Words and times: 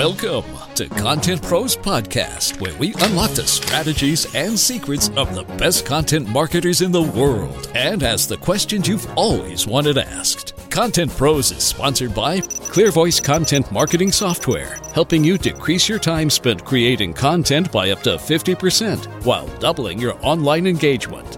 Welcome 0.00 0.46
to 0.76 0.88
Content 0.88 1.42
Pros 1.42 1.76
Podcast, 1.76 2.58
where 2.58 2.74
we 2.78 2.94
unlock 3.00 3.32
the 3.32 3.46
strategies 3.46 4.34
and 4.34 4.58
secrets 4.58 5.10
of 5.10 5.34
the 5.34 5.44
best 5.58 5.84
content 5.84 6.26
marketers 6.26 6.80
in 6.80 6.90
the 6.90 7.02
world 7.02 7.70
and 7.74 8.02
ask 8.02 8.26
the 8.26 8.38
questions 8.38 8.88
you've 8.88 9.06
always 9.18 9.66
wanted 9.66 9.98
asked. 9.98 10.54
Content 10.70 11.10
Pros 11.10 11.52
is 11.52 11.62
sponsored 11.62 12.14
by 12.14 12.40
ClearVoice 12.40 13.22
Content 13.22 13.70
Marketing 13.70 14.10
Software, 14.10 14.78
helping 14.94 15.22
you 15.22 15.36
decrease 15.36 15.86
your 15.86 15.98
time 15.98 16.30
spent 16.30 16.64
creating 16.64 17.12
content 17.12 17.70
by 17.70 17.90
up 17.90 18.00
to 18.00 18.16
50% 18.16 19.04
while 19.26 19.48
doubling 19.58 19.98
your 19.98 20.18
online 20.24 20.66
engagement. 20.66 21.36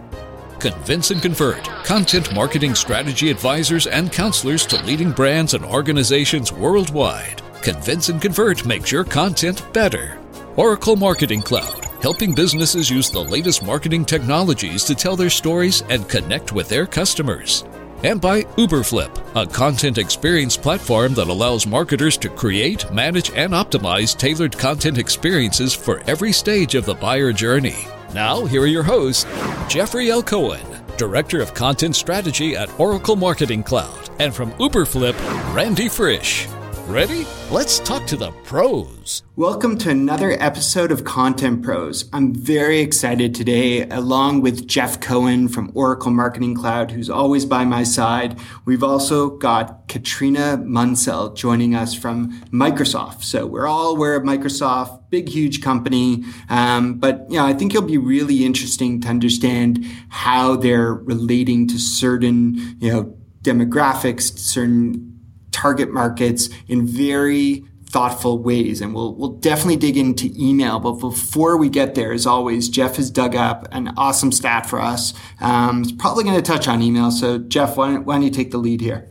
Convince 0.60 1.10
and 1.10 1.20
Convert, 1.20 1.64
content 1.84 2.32
marketing 2.32 2.76
strategy 2.76 3.28
advisors 3.28 3.88
and 3.88 4.12
counselors 4.12 4.64
to 4.66 4.80
leading 4.84 5.10
brands 5.10 5.54
and 5.54 5.64
organizations 5.64 6.52
worldwide. 6.52 7.41
Convince 7.62 8.08
and 8.08 8.20
Convert 8.20 8.66
makes 8.66 8.90
your 8.90 9.04
content 9.04 9.72
better. 9.72 10.18
Oracle 10.56 10.96
Marketing 10.96 11.40
Cloud, 11.40 11.84
helping 12.02 12.34
businesses 12.34 12.90
use 12.90 13.08
the 13.08 13.22
latest 13.22 13.62
marketing 13.62 14.04
technologies 14.04 14.82
to 14.82 14.96
tell 14.96 15.14
their 15.14 15.30
stories 15.30 15.82
and 15.88 16.08
connect 16.08 16.52
with 16.52 16.68
their 16.68 16.86
customers. 16.86 17.64
And 18.02 18.20
by 18.20 18.42
Uberflip, 18.58 19.16
a 19.40 19.46
content 19.46 19.96
experience 19.96 20.56
platform 20.56 21.14
that 21.14 21.28
allows 21.28 21.64
marketers 21.64 22.16
to 22.18 22.28
create, 22.28 22.90
manage, 22.90 23.30
and 23.30 23.52
optimize 23.52 24.18
tailored 24.18 24.58
content 24.58 24.98
experiences 24.98 25.72
for 25.72 26.02
every 26.08 26.32
stage 26.32 26.74
of 26.74 26.84
the 26.84 26.94
buyer 26.94 27.32
journey. 27.32 27.86
Now, 28.12 28.44
here 28.44 28.62
are 28.62 28.66
your 28.66 28.82
hosts, 28.82 29.24
Jeffrey 29.68 30.10
L. 30.10 30.24
Cohen, 30.24 30.66
Director 30.96 31.40
of 31.40 31.54
Content 31.54 31.94
Strategy 31.94 32.56
at 32.56 32.80
Oracle 32.80 33.14
Marketing 33.14 33.62
Cloud, 33.62 34.10
and 34.18 34.34
from 34.34 34.50
Uberflip, 34.54 35.14
Randy 35.54 35.88
Frisch. 35.88 36.48
Ready? 36.86 37.24
Let's 37.50 37.78
talk 37.78 38.06
to 38.08 38.16
the 38.16 38.32
pros. 38.42 39.22
Welcome 39.36 39.78
to 39.78 39.90
another 39.90 40.32
episode 40.40 40.90
of 40.90 41.04
Content 41.04 41.62
Pros. 41.62 42.10
I'm 42.12 42.34
very 42.34 42.80
excited 42.80 43.36
today, 43.36 43.88
along 43.88 44.40
with 44.40 44.66
Jeff 44.66 45.00
Cohen 45.00 45.46
from 45.46 45.70
Oracle 45.74 46.10
Marketing 46.10 46.56
Cloud, 46.56 46.90
who's 46.90 47.08
always 47.08 47.46
by 47.46 47.64
my 47.64 47.84
side. 47.84 48.38
We've 48.64 48.82
also 48.82 49.30
got 49.30 49.86
Katrina 49.86 50.58
Munsell 50.58 51.36
joining 51.36 51.76
us 51.76 51.94
from 51.94 52.32
Microsoft. 52.50 53.22
So 53.22 53.46
we're 53.46 53.68
all 53.68 53.94
aware 53.94 54.16
of 54.16 54.24
Microsoft, 54.24 55.08
big, 55.08 55.28
huge 55.28 55.62
company. 55.62 56.24
Um, 56.50 56.98
but 56.98 57.24
you 57.30 57.36
know, 57.36 57.46
I 57.46 57.52
think 57.52 57.74
it'll 57.74 57.86
be 57.86 57.96
really 57.96 58.44
interesting 58.44 59.00
to 59.02 59.08
understand 59.08 59.86
how 60.08 60.56
they're 60.56 60.94
relating 60.94 61.68
to 61.68 61.78
certain, 61.78 62.76
you 62.80 62.92
know, 62.92 63.16
demographics, 63.42 64.36
certain 64.36 65.11
target 65.52 65.92
markets 65.92 66.48
in 66.66 66.86
very 66.86 67.64
thoughtful 67.92 68.38
ways. 68.38 68.80
And 68.80 68.94
we'll, 68.94 69.14
we'll 69.14 69.34
definitely 69.34 69.76
dig 69.76 69.96
into 69.96 70.30
email. 70.34 70.80
But 70.80 70.92
before 70.94 71.56
we 71.58 71.68
get 71.68 71.94
there, 71.94 72.12
as 72.12 72.26
always, 72.26 72.68
Jeff 72.68 72.96
has 72.96 73.10
dug 73.10 73.36
up 73.36 73.68
an 73.70 73.92
awesome 73.96 74.32
stat 74.32 74.66
for 74.66 74.80
us. 74.80 75.12
Um, 75.40 75.82
it's 75.82 75.92
probably 75.92 76.24
going 76.24 76.36
to 76.36 76.42
touch 76.42 76.66
on 76.66 76.82
email. 76.82 77.10
So 77.10 77.38
Jeff, 77.38 77.76
why 77.76 77.92
don't, 77.92 78.06
why 78.06 78.14
don't 78.14 78.22
you 78.22 78.30
take 78.30 78.50
the 78.50 78.58
lead 78.58 78.80
here? 78.80 79.10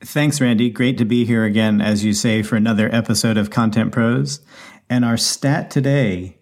Thanks, 0.00 0.40
Randy. 0.40 0.70
Great 0.70 0.98
to 0.98 1.04
be 1.04 1.24
here 1.24 1.44
again, 1.44 1.80
as 1.80 2.04
you 2.04 2.12
say, 2.12 2.42
for 2.42 2.56
another 2.56 2.94
episode 2.94 3.36
of 3.36 3.50
Content 3.50 3.90
Pros. 3.90 4.40
And 4.88 5.04
our 5.04 5.16
stat 5.16 5.70
today 5.70 6.38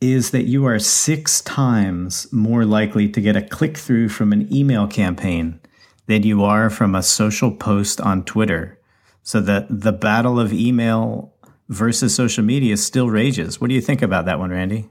is 0.00 0.32
that 0.32 0.42
you 0.42 0.66
are 0.66 0.78
six 0.78 1.40
times 1.40 2.30
more 2.32 2.64
likely 2.64 3.08
to 3.08 3.20
get 3.20 3.36
a 3.36 3.42
click 3.42 3.78
through 3.78 4.08
from 4.08 4.32
an 4.32 4.52
email 4.52 4.86
campaign 4.86 5.60
than 6.06 6.22
you 6.22 6.44
are 6.44 6.70
from 6.70 6.94
a 6.94 7.02
social 7.02 7.50
post 7.50 8.00
on 8.00 8.24
Twitter. 8.24 8.78
So 9.22 9.40
the 9.40 9.66
the 9.70 9.92
battle 9.92 10.38
of 10.38 10.52
email 10.52 11.32
versus 11.68 12.14
social 12.14 12.44
media 12.44 12.76
still 12.76 13.08
rages. 13.08 13.60
What 13.60 13.68
do 13.68 13.74
you 13.74 13.80
think 13.80 14.02
about 14.02 14.26
that 14.26 14.38
one, 14.38 14.50
Randy? 14.50 14.88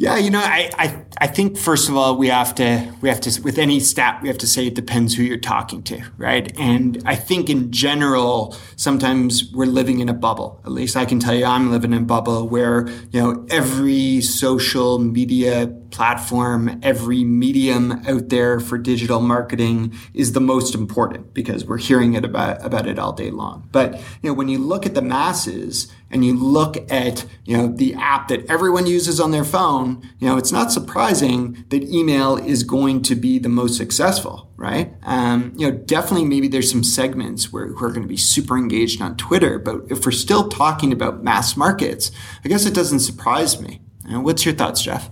Yeah, 0.00 0.16
you 0.16 0.30
know, 0.30 0.38
I, 0.38 0.70
I, 0.78 1.04
I 1.20 1.26
think 1.26 1.58
first 1.58 1.88
of 1.88 1.96
all 1.96 2.16
we 2.16 2.28
have 2.28 2.54
to 2.54 2.94
we 3.00 3.08
have 3.08 3.20
to 3.22 3.42
with 3.42 3.58
any 3.58 3.80
stat 3.80 4.22
we 4.22 4.28
have 4.28 4.38
to 4.38 4.46
say 4.46 4.68
it 4.68 4.76
depends 4.76 5.16
who 5.16 5.24
you're 5.24 5.38
talking 5.38 5.82
to, 5.84 6.00
right? 6.16 6.56
And 6.56 7.02
I 7.04 7.16
think 7.16 7.50
in 7.50 7.72
general 7.72 8.56
sometimes 8.76 9.52
we're 9.52 9.66
living 9.66 9.98
in 9.98 10.08
a 10.08 10.14
bubble. 10.14 10.60
At 10.64 10.70
least 10.70 10.96
I 10.96 11.04
can 11.04 11.18
tell 11.18 11.34
you 11.34 11.44
I'm 11.44 11.72
living 11.72 11.92
in 11.92 12.02
a 12.02 12.06
bubble 12.06 12.48
where 12.48 12.88
you 13.10 13.20
know 13.20 13.44
every 13.50 14.20
social 14.20 15.00
media 15.00 15.66
platform, 15.90 16.78
every 16.84 17.24
medium 17.24 17.90
out 18.06 18.28
there 18.28 18.60
for 18.60 18.78
digital 18.78 19.20
marketing 19.20 19.92
is 20.14 20.32
the 20.32 20.40
most 20.40 20.76
important 20.76 21.34
because 21.34 21.64
we're 21.64 21.76
hearing 21.78 22.14
it 22.14 22.24
about 22.24 22.64
about 22.64 22.86
it 22.86 23.00
all 23.00 23.12
day 23.12 23.32
long. 23.32 23.68
But 23.72 23.94
you 24.22 24.30
know 24.30 24.34
when 24.34 24.48
you 24.48 24.58
look 24.58 24.86
at 24.86 24.94
the 24.94 25.02
masses 25.02 25.92
and 26.10 26.24
you 26.24 26.34
look 26.34 26.90
at 26.90 27.26
you 27.44 27.56
know 27.56 27.68
the 27.68 27.94
app 27.94 28.28
that 28.28 28.48
everyone 28.50 28.86
uses 28.86 29.20
on 29.20 29.30
their 29.30 29.44
phone, 29.44 30.02
you 30.18 30.26
know 30.26 30.36
it's 30.36 30.52
not 30.52 30.72
surprising 30.72 31.64
that 31.68 31.82
email 31.84 32.36
is 32.36 32.62
going 32.62 33.02
to 33.02 33.14
be 33.14 33.38
the 33.38 33.48
most 33.48 33.76
successful, 33.76 34.50
right? 34.56 34.94
Um, 35.02 35.52
you 35.56 35.70
know, 35.70 35.76
definitely 35.76 36.24
maybe 36.26 36.48
there's 36.48 36.70
some 36.70 36.84
segments 36.84 37.52
where 37.52 37.68
who 37.68 37.84
are 37.84 37.90
going 37.90 38.02
to 38.02 38.08
be 38.08 38.16
super 38.16 38.56
engaged 38.56 39.00
on 39.00 39.16
Twitter, 39.16 39.58
but 39.58 39.82
if 39.90 40.04
we're 40.04 40.12
still 40.12 40.48
talking 40.48 40.92
about 40.92 41.22
mass 41.22 41.56
markets, 41.56 42.10
I 42.44 42.48
guess 42.48 42.66
it 42.66 42.74
doesn't 42.74 43.00
surprise 43.00 43.60
me. 43.60 43.80
You 44.04 44.12
know, 44.12 44.20
what's 44.20 44.44
your 44.44 44.54
thoughts, 44.54 44.82
Jeff? 44.82 45.10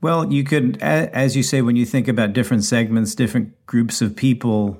Well, 0.00 0.30
you 0.30 0.44
could, 0.44 0.82
as 0.82 1.34
you 1.34 1.42
say, 1.42 1.62
when 1.62 1.76
you 1.76 1.86
think 1.86 2.08
about 2.08 2.34
different 2.34 2.64
segments, 2.64 3.14
different 3.14 3.54
groups 3.64 4.02
of 4.02 4.14
people, 4.14 4.78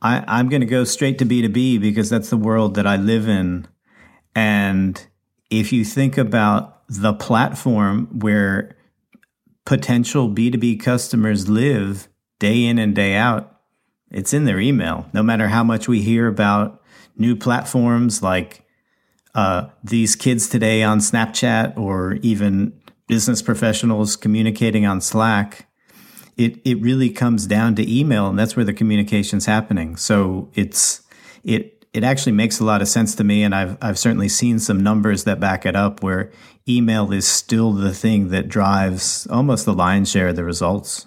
I, 0.00 0.40
am 0.40 0.48
going 0.48 0.62
to 0.62 0.66
go 0.66 0.84
straight 0.84 1.18
to 1.18 1.26
B2B 1.26 1.78
because 1.80 2.08
that's 2.08 2.30
the 2.30 2.38
world 2.38 2.74
that 2.76 2.86
I 2.86 2.96
live 2.96 3.28
in 3.28 3.66
and 4.34 5.06
if 5.50 5.72
you 5.72 5.84
think 5.84 6.18
about 6.18 6.82
the 6.88 7.12
platform 7.12 8.06
where 8.18 8.76
potential 9.64 10.28
B2B 10.30 10.80
customers 10.80 11.48
live 11.48 12.08
day 12.38 12.64
in 12.64 12.78
and 12.78 12.94
day 12.94 13.14
out, 13.14 13.60
it's 14.10 14.32
in 14.32 14.44
their 14.44 14.60
email. 14.60 15.06
No 15.12 15.22
matter 15.22 15.48
how 15.48 15.62
much 15.62 15.88
we 15.88 16.00
hear 16.00 16.26
about 16.26 16.82
new 17.16 17.36
platforms 17.36 18.22
like 18.22 18.64
uh, 19.34 19.68
these 19.84 20.16
kids 20.16 20.48
today 20.48 20.82
on 20.82 21.00
Snapchat 21.00 21.76
or 21.76 22.14
even 22.22 22.72
business 23.06 23.42
professionals 23.42 24.16
communicating 24.16 24.86
on 24.86 25.00
Slack, 25.00 25.68
it, 26.36 26.60
it 26.64 26.80
really 26.80 27.10
comes 27.10 27.46
down 27.46 27.74
to 27.74 27.98
email 27.98 28.28
and 28.28 28.38
that's 28.38 28.56
where 28.56 28.64
the 28.64 28.72
communication's 28.72 29.46
happening. 29.46 29.96
So 29.96 30.50
it's, 30.54 31.02
it, 31.44 31.77
it 31.92 32.04
actually 32.04 32.32
makes 32.32 32.60
a 32.60 32.64
lot 32.64 32.82
of 32.82 32.88
sense 32.88 33.14
to 33.16 33.24
me, 33.24 33.42
and 33.42 33.54
I've 33.54 33.78
I've 33.80 33.98
certainly 33.98 34.28
seen 34.28 34.58
some 34.58 34.82
numbers 34.82 35.24
that 35.24 35.40
back 35.40 35.64
it 35.66 35.76
up 35.76 36.02
where 36.02 36.30
email 36.68 37.12
is 37.12 37.26
still 37.26 37.72
the 37.72 37.94
thing 37.94 38.28
that 38.28 38.48
drives 38.48 39.26
almost 39.28 39.64
the 39.64 39.72
lion's 39.72 40.10
share 40.10 40.28
of 40.28 40.36
the 40.36 40.44
results. 40.44 41.06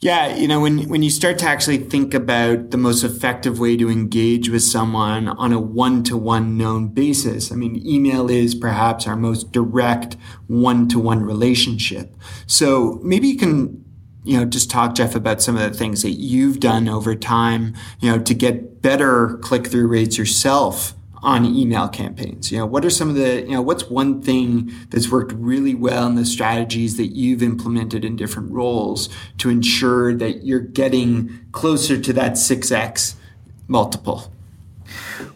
Yeah, 0.00 0.36
you 0.36 0.46
know, 0.46 0.60
when 0.60 0.88
when 0.90 1.02
you 1.02 1.08
start 1.08 1.38
to 1.38 1.46
actually 1.46 1.78
think 1.78 2.12
about 2.12 2.70
the 2.70 2.76
most 2.76 3.02
effective 3.02 3.58
way 3.58 3.78
to 3.78 3.88
engage 3.88 4.50
with 4.50 4.62
someone 4.62 5.28
on 5.28 5.54
a 5.54 5.58
one-to-one 5.58 6.58
known 6.58 6.88
basis, 6.88 7.50
I 7.50 7.54
mean, 7.54 7.82
email 7.86 8.28
is 8.28 8.54
perhaps 8.54 9.06
our 9.06 9.16
most 9.16 9.52
direct 9.52 10.18
one-to-one 10.48 11.22
relationship. 11.22 12.14
So 12.46 13.00
maybe 13.02 13.28
you 13.28 13.38
can 13.38 13.85
you 14.26 14.36
know, 14.36 14.44
just 14.44 14.70
talk, 14.70 14.94
Jeff, 14.94 15.14
about 15.14 15.40
some 15.40 15.56
of 15.56 15.62
the 15.62 15.76
things 15.76 16.02
that 16.02 16.12
you've 16.12 16.58
done 16.60 16.88
over 16.88 17.14
time, 17.14 17.74
you 18.00 18.10
know, 18.10 18.18
to 18.18 18.34
get 18.34 18.82
better 18.82 19.38
click 19.38 19.68
through 19.68 19.86
rates 19.86 20.18
yourself 20.18 20.94
on 21.22 21.44
email 21.44 21.88
campaigns? 21.88 22.50
You 22.50 22.58
know, 22.58 22.66
what 22.66 22.84
are 22.84 22.90
some 22.90 23.08
of 23.08 23.14
the, 23.14 23.42
you 23.42 23.52
know, 23.52 23.62
what's 23.62 23.88
one 23.88 24.20
thing 24.20 24.72
that's 24.90 25.10
worked 25.10 25.32
really 25.32 25.74
well 25.74 26.06
in 26.06 26.16
the 26.16 26.26
strategies 26.26 26.96
that 26.96 27.14
you've 27.14 27.42
implemented 27.42 28.04
in 28.04 28.16
different 28.16 28.50
roles 28.52 29.08
to 29.38 29.48
ensure 29.48 30.14
that 30.14 30.44
you're 30.44 30.60
getting 30.60 31.46
closer 31.52 32.00
to 32.00 32.12
that 32.12 32.32
6x 32.32 33.14
multiple? 33.68 34.32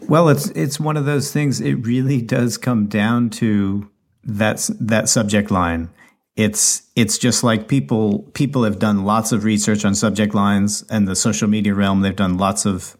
Well, 0.01 0.29
it's 0.29 0.49
it's 0.49 0.79
one 0.79 0.97
of 0.97 1.05
those 1.05 1.31
things 1.31 1.61
it 1.61 1.75
really 1.75 2.21
does 2.21 2.57
come 2.57 2.87
down 2.87 3.29
to 3.31 3.89
that 4.23 4.69
that 4.79 5.09
subject 5.09 5.49
line 5.49 5.89
it's 6.35 6.83
it's 6.95 7.17
just 7.17 7.43
like 7.43 7.67
people 7.67 8.19
people 8.33 8.63
have 8.63 8.79
done 8.79 9.03
lots 9.03 9.31
of 9.31 9.43
research 9.43 9.83
on 9.83 9.95
subject 9.95 10.33
lines 10.33 10.83
and 10.89 11.07
the 11.07 11.15
social 11.15 11.47
media 11.47 11.73
realm. 11.73 12.01
They've 12.01 12.15
done 12.15 12.37
lots 12.37 12.65
of 12.65 12.95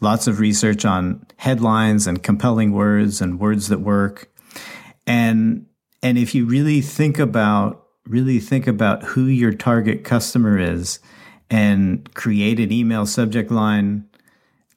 lots 0.00 0.26
of 0.26 0.40
research 0.40 0.84
on 0.84 1.26
headlines 1.36 2.06
and 2.06 2.22
compelling 2.22 2.72
words 2.72 3.20
and 3.20 3.40
words 3.40 3.68
that 3.68 3.80
work. 3.80 4.30
And 5.06 5.66
and 6.02 6.18
if 6.18 6.34
you 6.34 6.46
really 6.46 6.80
think 6.80 7.18
about 7.18 7.84
really 8.06 8.38
think 8.38 8.66
about 8.66 9.02
who 9.02 9.24
your 9.24 9.52
target 9.52 10.04
customer 10.04 10.58
is 10.58 11.00
and 11.50 12.12
create 12.14 12.60
an 12.60 12.72
email 12.72 13.06
subject 13.06 13.50
line 13.50 14.08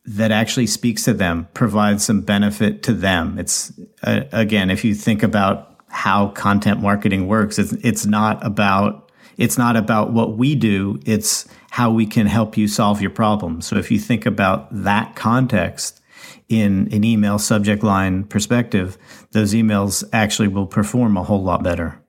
that 0.06 0.32
actually 0.32 0.66
speaks 0.66 1.04
to 1.04 1.14
them 1.14 1.48
provides 1.54 2.04
some 2.06 2.22
benefit 2.22 2.82
to 2.84 2.94
them. 2.94 3.38
It's 3.38 3.74
uh, 4.04 4.22
again 4.32 4.70
if 4.70 4.86
you 4.86 4.96
think 4.96 5.22
about 5.22 5.69
how 5.90 6.30
content 6.30 6.82
marketing 6.82 7.28
works. 7.28 7.60
It's, 7.60 7.74
it's 7.74 8.06
not 8.06 8.46
about 8.46 9.06
it's 9.38 9.58
not 9.58 9.78
about 9.78 10.12
what 10.12 10.36
we 10.36 10.54
do. 10.54 11.00
It's 11.06 11.48
how 11.70 11.92
we 11.92 12.06
can 12.06 12.28
help 12.28 12.58
you 12.58 12.68
solve 12.68 13.02
your 13.02 13.10
problem. 13.10 13.62
So 13.62 13.78
if 13.78 13.90
you 13.90 13.98
think 13.98 14.26
about 14.26 14.68
that 14.72 15.16
context, 15.16 16.00
in 16.50 16.92
an 16.92 17.04
email 17.04 17.40
subject 17.40 17.84
line 17.84 18.24
perspective, 18.24 18.98
those 19.32 19.54
emails 19.54 20.04
actually 20.12 20.48
will 20.48 20.66
perform 20.66 21.16
a 21.16 21.24
whole 21.24 21.44
lot 21.44 21.64
better. 21.64 22.02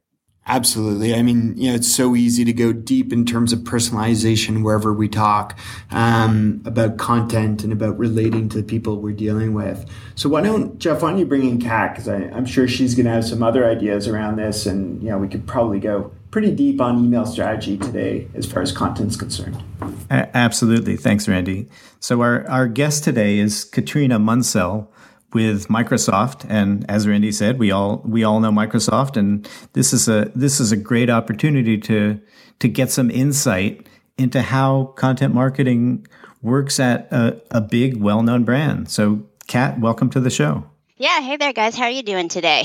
Absolutely. 0.51 1.15
I 1.15 1.23
mean, 1.23 1.57
you 1.57 1.71
know, 1.71 1.77
it's 1.77 1.95
so 1.95 2.17
easy 2.17 2.45
to 2.45 2.53
go 2.53 2.73
deep 2.73 3.13
in 3.13 3.25
terms 3.25 3.53
of 3.53 3.61
personalization 3.61 4.65
wherever 4.65 4.93
we 4.93 5.09
talk 5.09 5.57
um, 5.93 6.61
about 6.65 6.99
content 6.99 7.63
and 7.63 7.73
about 7.73 7.97
relating 7.97 8.49
to 8.49 8.57
the 8.57 8.65
people 8.65 9.01
we're 9.01 9.13
dealing 9.13 9.55
with. 9.55 9.89
So 10.17 10.29
why 10.29 10.41
don't 10.41 10.77
Jeff? 10.81 11.03
Why 11.03 11.11
don't 11.11 11.21
you 11.21 11.25
bring 11.25 11.49
in 11.49 11.61
Kat? 11.61 11.95
Because 11.95 12.09
I'm 12.09 12.47
sure 12.47 12.67
she's 12.67 12.97
going 12.97 13.07
to 13.07 13.13
have 13.13 13.25
some 13.25 13.45
other 13.45 13.65
ideas 13.65 14.09
around 14.09 14.39
this, 14.39 14.67
and 14.67 15.01
you 15.01 15.11
know, 15.11 15.19
we 15.19 15.29
could 15.29 15.47
probably 15.47 15.79
go 15.79 16.11
pretty 16.33 16.51
deep 16.51 16.81
on 16.81 17.05
email 17.05 17.27
strategy 17.27 17.79
today 17.79 18.27
as 18.35 18.45
far 18.45 18.61
as 18.61 18.73
content's 18.73 19.15
concerned. 19.15 19.63
Absolutely. 20.11 20.97
Thanks, 20.97 21.29
Randy. 21.29 21.69
So 22.01 22.23
our 22.23 22.45
our 22.49 22.67
guest 22.67 23.05
today 23.05 23.39
is 23.39 23.63
Katrina 23.63 24.19
Munsell 24.19 24.89
with 25.33 25.69
Microsoft, 25.69 26.45
and 26.49 26.89
as 26.91 27.07
Randy 27.07 27.33
said, 27.33 27.59
we 27.59 27.71
all 27.71 28.03
we 28.05 28.25
all 28.25 28.41
know 28.41 28.51
Microsoft, 28.51 29.17
and 29.17 29.49
this 29.73 29.93
is 29.93 30.09
a 30.09 30.31
this 30.35 30.61
is 30.61 30.73
a 30.73 30.77
great 30.77 31.11
opportunity 31.11 31.79
to 31.79 32.21
to 32.59 32.69
get 32.69 32.91
some 32.91 33.11
insight 33.11 33.87
into 34.19 34.43
how 34.43 34.87
content 34.97 35.35
marketing 35.35 36.07
works 36.43 36.79
at 36.81 37.11
a, 37.13 37.41
a 37.51 37.61
big, 37.61 37.97
well 37.97 38.23
known 38.23 38.45
brand. 38.45 38.91
So, 38.91 39.27
Kat, 39.47 39.81
welcome 39.81 40.11
to 40.11 40.21
the 40.21 40.31
show. 40.31 40.65
Yeah, 40.97 41.21
hey 41.21 41.37
there, 41.37 41.53
guys. 41.53 41.77
How 41.77 41.85
are 41.85 41.91
you 41.91 42.03
doing 42.03 42.29
today? 42.29 42.65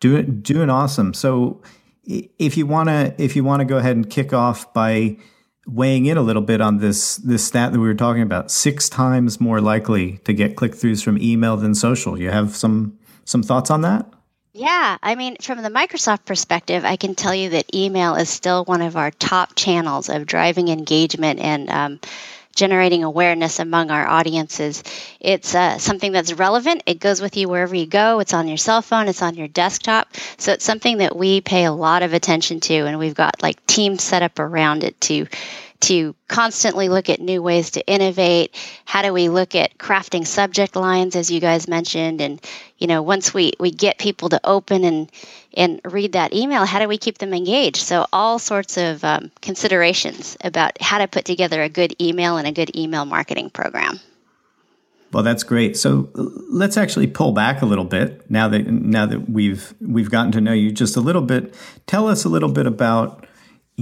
Doing 0.00 0.40
doing 0.40 0.70
awesome. 0.70 1.14
So, 1.14 1.62
if 2.04 2.56
you 2.56 2.66
wanna 2.66 3.14
if 3.18 3.36
you 3.36 3.44
wanna 3.44 3.64
go 3.64 3.78
ahead 3.78 3.96
and 3.96 4.08
kick 4.08 4.32
off 4.32 4.72
by 4.74 5.18
weighing 5.66 6.06
in 6.06 6.16
a 6.16 6.22
little 6.22 6.42
bit 6.42 6.60
on 6.60 6.78
this 6.78 7.16
this 7.16 7.44
stat 7.44 7.72
that 7.72 7.78
we 7.78 7.86
were 7.86 7.94
talking 7.94 8.22
about 8.22 8.50
six 8.50 8.88
times 8.88 9.40
more 9.40 9.60
likely 9.60 10.18
to 10.18 10.32
get 10.32 10.56
click 10.56 10.72
throughs 10.72 11.02
from 11.02 11.18
email 11.18 11.56
than 11.56 11.74
social. 11.74 12.18
You 12.18 12.30
have 12.30 12.54
some 12.56 12.98
some 13.24 13.42
thoughts 13.42 13.70
on 13.70 13.82
that? 13.82 14.06
Yeah 14.54 14.98
i 15.02 15.14
mean 15.14 15.36
from 15.40 15.62
the 15.62 15.70
microsoft 15.70 16.26
perspective 16.26 16.84
i 16.84 16.96
can 16.96 17.14
tell 17.14 17.34
you 17.34 17.48
that 17.50 17.74
email 17.74 18.16
is 18.16 18.28
still 18.28 18.66
one 18.66 18.82
of 18.82 18.98
our 18.98 19.10
top 19.10 19.54
channels 19.54 20.10
of 20.10 20.26
driving 20.26 20.68
engagement 20.68 21.40
and 21.40 21.70
um, 21.70 22.00
generating 22.54 23.04
awareness 23.04 23.58
among 23.58 23.90
our 23.90 24.06
audiences. 24.06 24.82
It's 25.20 25.54
uh, 25.54 25.78
something 25.78 26.12
that's 26.12 26.32
relevant. 26.32 26.82
It 26.86 27.00
goes 27.00 27.20
with 27.20 27.36
you 27.36 27.48
wherever 27.48 27.74
you 27.74 27.86
go. 27.86 28.20
It's 28.20 28.34
on 28.34 28.48
your 28.48 28.56
cell 28.56 28.82
phone, 28.82 29.08
it's 29.08 29.22
on 29.22 29.34
your 29.34 29.48
desktop. 29.48 30.08
So 30.36 30.52
it's 30.52 30.64
something 30.64 30.98
that 30.98 31.16
we 31.16 31.40
pay 31.40 31.64
a 31.64 31.72
lot 31.72 32.02
of 32.02 32.12
attention 32.12 32.60
to, 32.60 32.74
and 32.86 32.98
we've 32.98 33.14
got 33.14 33.42
like 33.42 33.64
teams 33.66 34.02
set 34.02 34.22
up 34.22 34.38
around 34.38 34.84
it 34.84 35.00
to 35.02 35.26
to 35.82 36.14
constantly 36.28 36.88
look 36.88 37.10
at 37.10 37.20
new 37.20 37.42
ways 37.42 37.72
to 37.72 37.86
innovate 37.86 38.56
how 38.84 39.02
do 39.02 39.12
we 39.12 39.28
look 39.28 39.54
at 39.54 39.76
crafting 39.78 40.26
subject 40.26 40.76
lines 40.76 41.16
as 41.16 41.30
you 41.30 41.40
guys 41.40 41.68
mentioned 41.68 42.20
and 42.20 42.40
you 42.78 42.86
know 42.86 43.02
once 43.02 43.34
we 43.34 43.52
we 43.58 43.70
get 43.70 43.98
people 43.98 44.28
to 44.28 44.40
open 44.44 44.84
and 44.84 45.10
and 45.54 45.80
read 45.84 46.12
that 46.12 46.32
email 46.32 46.64
how 46.64 46.78
do 46.78 46.88
we 46.88 46.96
keep 46.96 47.18
them 47.18 47.34
engaged 47.34 47.78
so 47.78 48.06
all 48.12 48.38
sorts 48.38 48.76
of 48.76 49.04
um, 49.04 49.30
considerations 49.40 50.36
about 50.42 50.80
how 50.80 50.98
to 50.98 51.08
put 51.08 51.24
together 51.24 51.62
a 51.62 51.68
good 51.68 51.94
email 52.00 52.36
and 52.36 52.46
a 52.46 52.52
good 52.52 52.74
email 52.76 53.04
marketing 53.04 53.50
program 53.50 54.00
well, 55.12 55.22
that's 55.22 55.42
great. 55.42 55.76
So 55.76 56.08
let's 56.14 56.78
actually 56.78 57.06
pull 57.06 57.32
back 57.32 57.60
a 57.60 57.66
little 57.66 57.84
bit 57.84 58.30
now 58.30 58.48
that 58.48 58.66
now 58.66 59.04
that 59.04 59.28
we've 59.28 59.74
we've 59.78 60.10
gotten 60.10 60.32
to 60.32 60.40
know 60.40 60.54
you 60.54 60.72
just 60.72 60.96
a 60.96 61.02
little 61.02 61.20
bit. 61.20 61.54
Tell 61.86 62.08
us 62.08 62.24
a 62.24 62.30
little 62.30 62.48
bit 62.48 62.64
about 62.64 63.26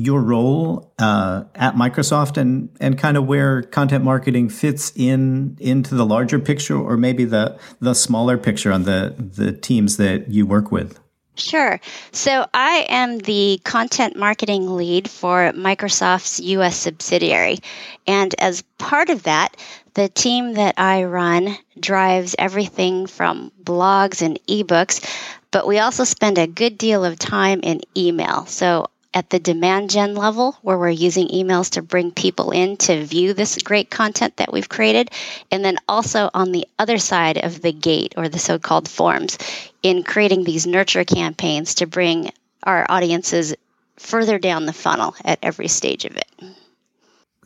your 0.04 0.20
role 0.20 0.92
uh, 0.98 1.44
at 1.54 1.74
Microsoft 1.74 2.36
and 2.36 2.68
and 2.80 2.98
kind 2.98 3.16
of 3.16 3.26
where 3.26 3.62
content 3.62 4.04
marketing 4.04 4.48
fits 4.48 4.92
in 4.96 5.56
into 5.60 5.94
the 5.94 6.06
larger 6.06 6.38
picture 6.38 6.76
or 6.76 6.96
maybe 6.96 7.24
the 7.24 7.58
the 7.80 7.94
smaller 7.94 8.36
picture 8.36 8.72
on 8.72 8.84
the 8.84 9.14
the 9.18 9.52
teams 9.52 9.96
that 9.96 10.28
you 10.30 10.46
work 10.46 10.72
with. 10.72 10.98
Sure. 11.36 11.80
So 12.12 12.46
I 12.52 12.86
am 12.88 13.18
the 13.18 13.60
content 13.64 14.16
marketing 14.16 14.76
lead 14.76 15.08
for 15.08 15.52
Microsoft's 15.52 16.40
US 16.40 16.76
subsidiary. 16.76 17.58
And 18.06 18.34
as 18.38 18.62
part 18.78 19.08
of 19.08 19.22
that, 19.22 19.56
the 19.94 20.08
team 20.08 20.54
that 20.54 20.74
I 20.78 21.04
run 21.04 21.56
drives 21.78 22.36
everything 22.38 23.06
from 23.06 23.52
blogs 23.62 24.22
and 24.22 24.38
ebooks, 24.48 25.04
but 25.50 25.66
we 25.66 25.78
also 25.78 26.04
spend 26.04 26.38
a 26.38 26.46
good 26.46 26.76
deal 26.76 27.04
of 27.04 27.18
time 27.18 27.60
in 27.62 27.80
email. 27.96 28.46
So 28.46 28.86
at 29.12 29.30
the 29.30 29.38
demand 29.38 29.90
gen 29.90 30.14
level 30.14 30.56
where 30.62 30.78
we're 30.78 30.88
using 30.90 31.28
emails 31.28 31.70
to 31.70 31.82
bring 31.82 32.12
people 32.12 32.50
in 32.52 32.76
to 32.76 33.04
view 33.04 33.34
this 33.34 33.58
great 33.58 33.90
content 33.90 34.36
that 34.36 34.52
we've 34.52 34.68
created. 34.68 35.10
And 35.50 35.64
then 35.64 35.78
also 35.88 36.30
on 36.32 36.52
the 36.52 36.66
other 36.78 36.98
side 36.98 37.38
of 37.38 37.60
the 37.60 37.72
gate 37.72 38.14
or 38.16 38.28
the 38.28 38.38
so 38.38 38.58
called 38.58 38.88
forms 38.88 39.38
in 39.82 40.02
creating 40.02 40.44
these 40.44 40.66
nurture 40.66 41.04
campaigns 41.04 41.74
to 41.76 41.86
bring 41.86 42.30
our 42.62 42.86
audiences 42.88 43.54
further 43.96 44.38
down 44.38 44.66
the 44.66 44.72
funnel 44.72 45.14
at 45.24 45.38
every 45.42 45.68
stage 45.68 46.04
of 46.04 46.16
it. 46.16 46.26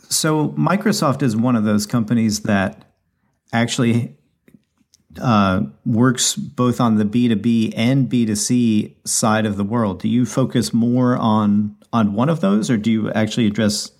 So, 0.09 0.51
Microsoft 0.51 1.23
is 1.23 1.35
one 1.35 1.57
of 1.57 1.65
those 1.65 1.87
companies 1.87 2.41
that 2.41 2.85
actually 3.53 4.17
uh, 5.21 5.63
works 5.85 6.35
both 6.35 6.81
on 6.81 6.97
the 6.97 7.05
B2B 7.05 7.73
and 7.77 8.09
B2C 8.09 8.95
side 9.05 9.47
of 9.47 9.57
the 9.57 9.65
world. 9.65 10.01
Do 10.01 10.09
you 10.09 10.27
focus 10.27 10.73
more 10.73 11.17
on 11.17 11.77
on 11.93 12.15
one 12.15 12.29
of 12.29 12.41
those 12.41 12.71
or 12.71 12.77
do 12.77 12.91
you 12.91 13.13
actually 13.13 13.47
address 13.47 13.91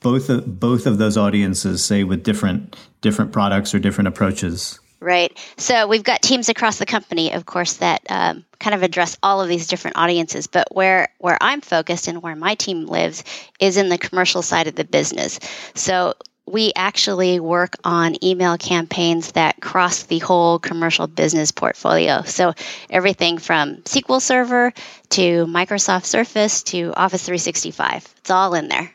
both 0.00 0.28
of, 0.28 0.58
both 0.58 0.86
of 0.86 0.98
those 0.98 1.16
audiences 1.16 1.84
say 1.84 2.04
with 2.04 2.22
different 2.22 2.76
different 3.00 3.32
products 3.32 3.74
or 3.74 3.78
different 3.78 4.08
approaches? 4.08 4.80
Right. 5.00 5.38
So 5.56 5.86
we've 5.86 6.02
got 6.02 6.22
teams 6.22 6.48
across 6.48 6.78
the 6.78 6.86
company, 6.86 7.32
of 7.32 7.46
course, 7.46 7.74
that 7.74 8.02
um, 8.08 8.44
kind 8.58 8.74
of 8.74 8.82
address 8.82 9.16
all 9.22 9.40
of 9.40 9.48
these 9.48 9.68
different 9.68 9.96
audiences. 9.96 10.48
But 10.48 10.74
where 10.74 11.08
where 11.18 11.38
I'm 11.40 11.60
focused 11.60 12.08
and 12.08 12.20
where 12.20 12.34
my 12.34 12.56
team 12.56 12.86
lives 12.86 13.22
is 13.60 13.76
in 13.76 13.90
the 13.90 13.98
commercial 13.98 14.42
side 14.42 14.66
of 14.66 14.74
the 14.74 14.84
business. 14.84 15.38
So 15.74 16.14
we 16.50 16.72
actually 16.74 17.40
work 17.40 17.74
on 17.84 18.22
email 18.24 18.56
campaigns 18.56 19.32
that 19.32 19.60
cross 19.60 20.04
the 20.04 20.18
whole 20.18 20.58
commercial 20.58 21.06
business 21.06 21.52
portfolio. 21.52 22.22
So 22.22 22.54
everything 22.90 23.38
from 23.38 23.76
SQL 23.82 24.20
Server 24.20 24.72
to 25.10 25.46
Microsoft 25.46 26.04
Surface 26.04 26.62
to 26.64 26.92
Office 26.94 27.24
365. 27.24 28.14
It's 28.18 28.30
all 28.30 28.54
in 28.54 28.68
there. 28.68 28.90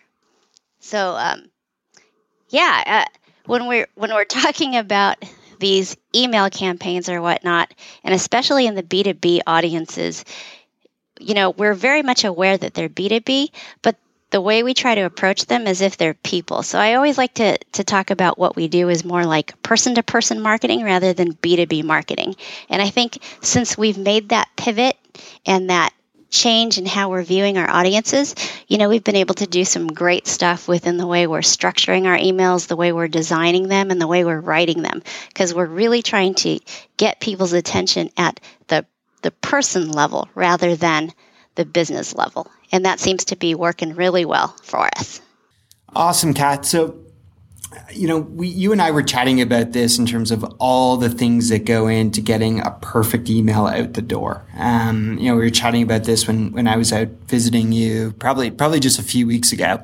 So 0.80 1.16
um, 1.16 1.50
yeah, 2.50 3.06
uh, 3.06 3.18
when 3.46 3.68
we're 3.68 3.88
when 3.96 4.14
we're 4.14 4.26
talking 4.26 4.76
about 4.76 5.24
these 5.60 5.96
email 6.14 6.50
campaigns 6.50 7.10
or 7.10 7.22
whatnot, 7.22 7.74
and 8.04 8.14
especially 8.14 8.68
in 8.68 8.76
the 8.76 8.84
B2B 8.84 9.42
audiences, 9.48 10.26
you 11.20 11.34
know, 11.34 11.52
we're 11.52 11.74
very 11.74 12.04
much 12.04 12.26
aware 12.26 12.58
that 12.58 12.74
they're 12.74 12.90
B2B, 12.90 13.50
but 13.82 13.96
the 14.34 14.42
way 14.42 14.64
we 14.64 14.74
try 14.74 14.96
to 14.96 15.02
approach 15.02 15.46
them 15.46 15.68
is 15.68 15.80
if 15.80 15.96
they're 15.96 16.16
people. 16.16 16.64
So 16.64 16.80
I 16.80 16.96
always 16.96 17.20
like 17.20 17.36
to, 17.36 17.56
to 17.74 17.84
talk 17.84 18.10
about 18.10 18.40
what 18.40 18.56
we 18.56 18.68
do 18.68 18.90
is 18.90 19.06
more 19.06 19.26
like 19.26 19.62
person 19.62 19.94
to 19.94 20.02
person 20.02 20.42
marketing 20.42 20.84
rather 20.84 21.14
than 21.14 21.36
B2B 21.36 21.84
marketing. 21.84 22.36
And 22.68 22.82
I 22.82 22.90
think 22.90 23.20
since 23.42 23.78
we've 23.78 23.98
made 23.98 24.30
that 24.30 24.50
pivot 24.56 24.98
and 25.46 25.70
that 25.70 25.94
change 26.32 26.80
in 26.80 26.88
how 26.88 27.12
we're 27.12 27.22
viewing 27.22 27.60
our 27.60 27.70
audiences, 27.70 28.34
you 28.68 28.80
know, 28.80 28.90
we've 28.90 29.04
been 29.04 29.16
able 29.16 29.36
to 29.36 29.46
do 29.46 29.64
some 29.64 29.86
great 29.86 30.26
stuff 30.26 30.68
within 30.68 30.98
the 30.98 31.06
way 31.06 31.28
we're 31.28 31.42
structuring 31.42 32.08
our 32.08 32.18
emails, 32.18 32.66
the 32.66 32.76
way 32.76 32.92
we're 32.92 33.08
designing 33.08 33.68
them, 33.68 33.92
and 33.92 34.02
the 34.02 34.08
way 34.08 34.26
we're 34.26 34.40
writing 34.40 34.82
them. 34.82 35.04
Because 35.28 35.54
we're 35.54 35.68
really 35.68 36.02
trying 36.02 36.34
to 36.36 36.60
get 36.98 37.20
people's 37.20 37.54
attention 37.54 38.10
at 38.18 38.40
the 38.68 38.84
the 39.22 39.32
person 39.32 39.92
level 39.92 40.28
rather 40.36 40.76
than 40.76 41.14
the 41.56 41.66
business 41.66 42.16
level. 42.16 42.50
And 42.72 42.86
that 42.86 43.00
seems 43.00 43.26
to 43.26 43.36
be 43.36 43.56
working 43.56 43.96
really 43.96 44.26
well 44.26 44.56
for 44.64 44.90
us. 44.98 45.22
Awesome, 45.96 46.34
Kat. 46.34 46.66
So, 46.66 47.00
you 47.92 48.08
know, 48.08 48.20
we, 48.20 48.48
you 48.48 48.72
and 48.72 48.82
I 48.82 48.92
were 48.92 49.04
chatting 49.04 49.42
about 49.42 49.72
this 49.72 50.00
in 50.00 50.06
terms 50.06 50.32
of 50.32 50.44
all 50.60 50.98
the 50.98 51.10
things 51.10 51.50
that 51.50 51.66
go 51.66 51.88
into 51.88 52.22
getting 52.22 52.60
a 52.60 52.72
perfect 52.82 53.30
email 53.30 53.68
out 53.68 53.94
the 53.94 54.02
door. 54.02 54.44
Um, 54.58 55.18
you 55.20 55.30
know, 55.30 55.36
we 55.36 55.44
were 55.44 55.50
chatting 55.50 55.84
about 55.84 56.04
this 56.04 56.28
when, 56.28 56.52
when 56.52 56.68
I 56.68 56.78
was 56.78 56.92
out 56.92 57.10
visiting 57.28 57.72
you, 57.72 58.14
probably, 58.14 58.52
probably 58.52 58.80
just 58.80 59.00
a 59.00 59.04
few 59.04 59.28
weeks 59.28 59.52
ago. 59.52 59.82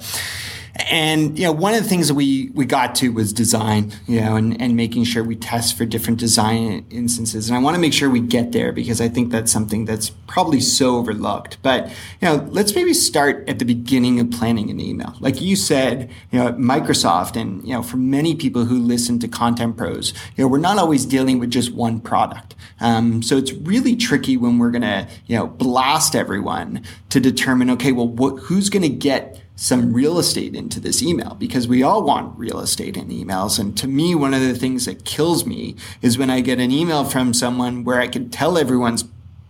And 0.90 1.38
you 1.38 1.46
know, 1.46 1.52
one 1.52 1.74
of 1.74 1.84
the 1.84 1.90
things 1.90 2.08
that 2.08 2.14
we 2.14 2.50
we 2.54 2.66
got 2.66 2.96
to 2.96 3.10
was 3.10 3.34
design, 3.34 3.92
you 4.08 4.22
know, 4.22 4.36
and, 4.36 4.60
and 4.62 4.76
making 4.76 5.04
sure 5.04 5.24
we 5.24 5.36
test 5.36 5.78
for 5.78 5.86
different 5.86 6.20
design 6.20 6.86
instances. 6.90 7.50
And 7.50 7.58
I 7.58 7.62
want 7.62 7.76
to 7.76 7.82
make 7.82 7.94
sure 7.94 8.10
we 8.10 8.22
get 8.22 8.52
there 8.52 8.72
because 8.72 9.02
I 9.02 9.10
think 9.10 9.32
that's 9.32 9.52
something 9.52 9.86
that's 9.86 10.10
probably 10.28 10.62
so 10.62 10.96
overlooked. 10.98 11.58
But 11.62 11.90
you 12.22 12.28
know, 12.28 12.48
let's 12.50 12.76
maybe 12.76 12.94
start 12.94 13.48
at 13.50 13.60
the 13.60 13.66
beginning 13.66 14.20
of 14.20 14.32
planning 14.32 14.70
an 14.70 14.80
email. 14.80 15.16
Like 15.20 15.42
you 15.42 15.56
said, 15.56 16.10
you 16.32 16.40
know, 16.40 16.54
Microsoft 16.54 17.36
and 17.36 17.62
you 17.68 17.74
know, 17.74 17.84
for 17.84 17.98
many 17.98 18.36
people 18.36 18.66
who 18.66 18.80
listen 18.80 19.20
to 19.20 19.28
Content 19.28 19.76
Pros, 19.76 20.14
you 20.36 20.44
know, 20.44 20.48
we're 20.48 20.60
not 20.60 20.78
always 20.78 21.06
dealing 21.06 21.40
with 21.40 21.52
just 21.52 21.74
one 21.74 22.00
product. 22.00 22.56
Um, 22.80 23.22
so 23.22 23.38
it's 23.38 23.52
really 23.52 23.96
tricky 23.96 24.38
when 24.38 24.60
we're 24.60 24.72
gonna, 24.72 25.08
you 25.26 25.36
know, 25.36 25.48
blast 25.48 26.16
everyone 26.16 26.84
to 27.10 27.20
determine, 27.20 27.70
okay, 27.72 27.92
well, 27.92 28.08
wh- 28.08 28.40
who's 28.44 28.70
gonna 28.70 28.88
get 28.90 29.42
some 29.60 29.92
real 29.92 30.18
estate 30.18 30.56
into 30.56 30.80
this 30.80 31.04
email 31.04 31.36
because 31.36 31.68
we 31.68 31.84
all 31.84 32.02
want 32.02 32.38
real 32.40 32.62
estate 32.62 32.96
in 32.96 33.10
emails. 33.10 33.60
And 33.60 33.78
to 33.78 33.90
me, 33.90 34.16
one 34.16 34.34
of 34.34 34.40
the 34.40 34.56
things 34.56 34.86
that 34.86 35.04
kills 35.04 35.46
me 35.46 35.76
is 36.02 36.18
when 36.18 36.30
I 36.30 36.40
get 36.40 36.62
an 36.62 36.72
email 36.72 37.04
from 37.04 37.34
someone 37.34 37.84
where 37.84 38.00
I 38.00 38.08
can 38.08 38.30
tell 38.30 38.58
everyone's 38.58 39.04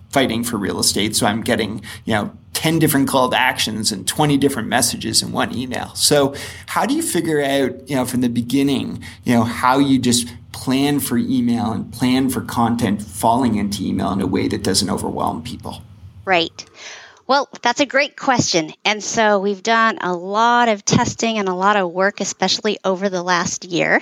fighting 0.10 0.44
for 0.44 0.58
real 0.58 0.80
estate. 0.80 1.16
So 1.16 1.28
I'm 1.28 1.42
getting, 1.42 1.84
you 2.06 2.16
know, 2.16 2.32
10 2.54 2.80
different 2.80 3.08
call 3.08 3.30
to 3.30 3.40
actions 3.40 3.92
and 3.92 4.08
20 4.08 4.36
different 4.38 4.68
messages 4.68 5.22
in 5.22 5.32
one 5.32 5.56
email. 5.56 5.94
So 5.94 6.34
how 6.66 6.88
do 6.88 6.96
you 6.96 7.04
figure 7.04 7.44
out, 7.44 7.88
you 7.88 7.96
know, 7.96 8.04
from 8.04 8.22
the 8.22 8.30
beginning, 8.30 9.04
you 9.26 9.36
know, 9.36 9.44
how 9.44 9.78
you 9.78 10.00
just 10.00 10.28
plan 10.54 11.00
for 11.00 11.20
email 11.20 11.72
and 11.72 11.94
plan 11.94 12.32
for 12.32 12.42
content 12.42 13.04
falling 13.04 13.58
into 13.58 13.86
email 13.86 14.12
in 14.12 14.22
a 14.22 14.28
way 14.28 14.48
that 14.48 14.64
doesn't 14.64 14.90
overwhelm 14.90 15.44
people? 15.44 15.84
Right. 16.26 16.66
Well, 17.30 17.48
that's 17.62 17.80
a 17.80 17.86
great 17.86 18.18
question. 18.18 18.74
And 18.84 19.04
so 19.04 19.38
we've 19.38 19.62
done 19.62 20.00
a 20.02 20.12
lot 20.16 20.68
of 20.68 20.84
testing 20.84 21.38
and 21.38 21.48
a 21.48 21.54
lot 21.54 21.76
of 21.76 21.92
work, 21.92 22.22
especially 22.22 22.80
over 22.84 23.08
the 23.08 23.22
last 23.22 23.66
year. 23.66 24.02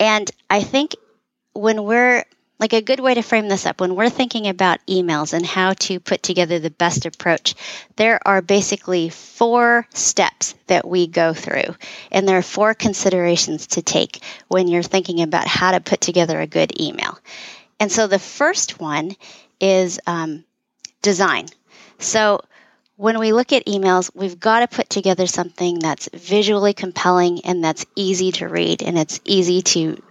And 0.00 0.30
I 0.48 0.62
think 0.62 0.96
when 1.52 1.84
we're 1.84 2.24
like 2.58 2.72
a 2.72 2.80
good 2.80 3.00
way 3.00 3.12
to 3.12 3.20
frame 3.20 3.48
this 3.48 3.66
up, 3.66 3.82
when 3.82 3.94
we're 3.94 4.08
thinking 4.08 4.46
about 4.48 4.78
emails 4.86 5.34
and 5.34 5.44
how 5.44 5.74
to 5.74 6.00
put 6.00 6.22
together 6.22 6.58
the 6.58 6.70
best 6.70 7.04
approach, 7.04 7.54
there 7.96 8.18
are 8.26 8.40
basically 8.40 9.10
four 9.10 9.86
steps 9.92 10.54
that 10.66 10.88
we 10.88 11.06
go 11.06 11.34
through. 11.34 11.76
And 12.10 12.26
there 12.26 12.38
are 12.38 12.42
four 12.42 12.72
considerations 12.72 13.66
to 13.66 13.82
take 13.82 14.22
when 14.48 14.68
you're 14.68 14.82
thinking 14.82 15.20
about 15.20 15.46
how 15.46 15.72
to 15.72 15.80
put 15.80 16.00
together 16.00 16.40
a 16.40 16.46
good 16.46 16.80
email. 16.80 17.18
And 17.78 17.92
so 17.92 18.06
the 18.06 18.18
first 18.18 18.80
one 18.80 19.16
is 19.60 20.00
um, 20.06 20.44
design. 21.02 21.48
So 21.98 22.40
when 22.96 23.18
we 23.18 23.32
look 23.32 23.52
at 23.52 23.66
emails, 23.66 24.10
we've 24.14 24.38
got 24.38 24.60
to 24.60 24.76
put 24.76 24.88
together 24.88 25.26
something 25.26 25.78
that's 25.78 26.08
visually 26.12 26.74
compelling 26.74 27.44
and 27.44 27.62
that's 27.62 27.84
easy 27.96 28.32
to 28.32 28.48
read 28.48 28.82
and 28.82 28.98
it's 28.98 29.20
easy 29.24 29.62
to 29.62 30.02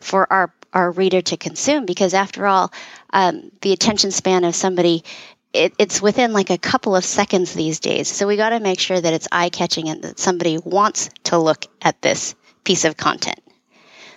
for 0.00 0.30
our 0.32 0.52
our 0.72 0.90
reader 0.90 1.20
to 1.20 1.36
consume 1.36 1.84
because 1.84 2.14
after 2.14 2.46
all, 2.46 2.72
um, 3.12 3.50
the 3.60 3.72
attention 3.72 4.10
span 4.10 4.44
of 4.44 4.54
somebody 4.54 5.04
it, 5.52 5.74
it's 5.78 6.00
within 6.00 6.32
like 6.32 6.48
a 6.48 6.56
couple 6.56 6.96
of 6.96 7.04
seconds 7.04 7.52
these 7.52 7.78
days. 7.78 8.08
So 8.08 8.26
we 8.26 8.36
got 8.36 8.50
to 8.50 8.60
make 8.60 8.80
sure 8.80 8.98
that 8.98 9.12
it's 9.12 9.28
eye 9.30 9.50
catching 9.50 9.90
and 9.90 10.02
that 10.02 10.18
somebody 10.18 10.56
wants 10.56 11.10
to 11.24 11.36
look 11.36 11.66
at 11.82 12.00
this 12.00 12.34
piece 12.64 12.86
of 12.86 12.96
content. 12.96 13.38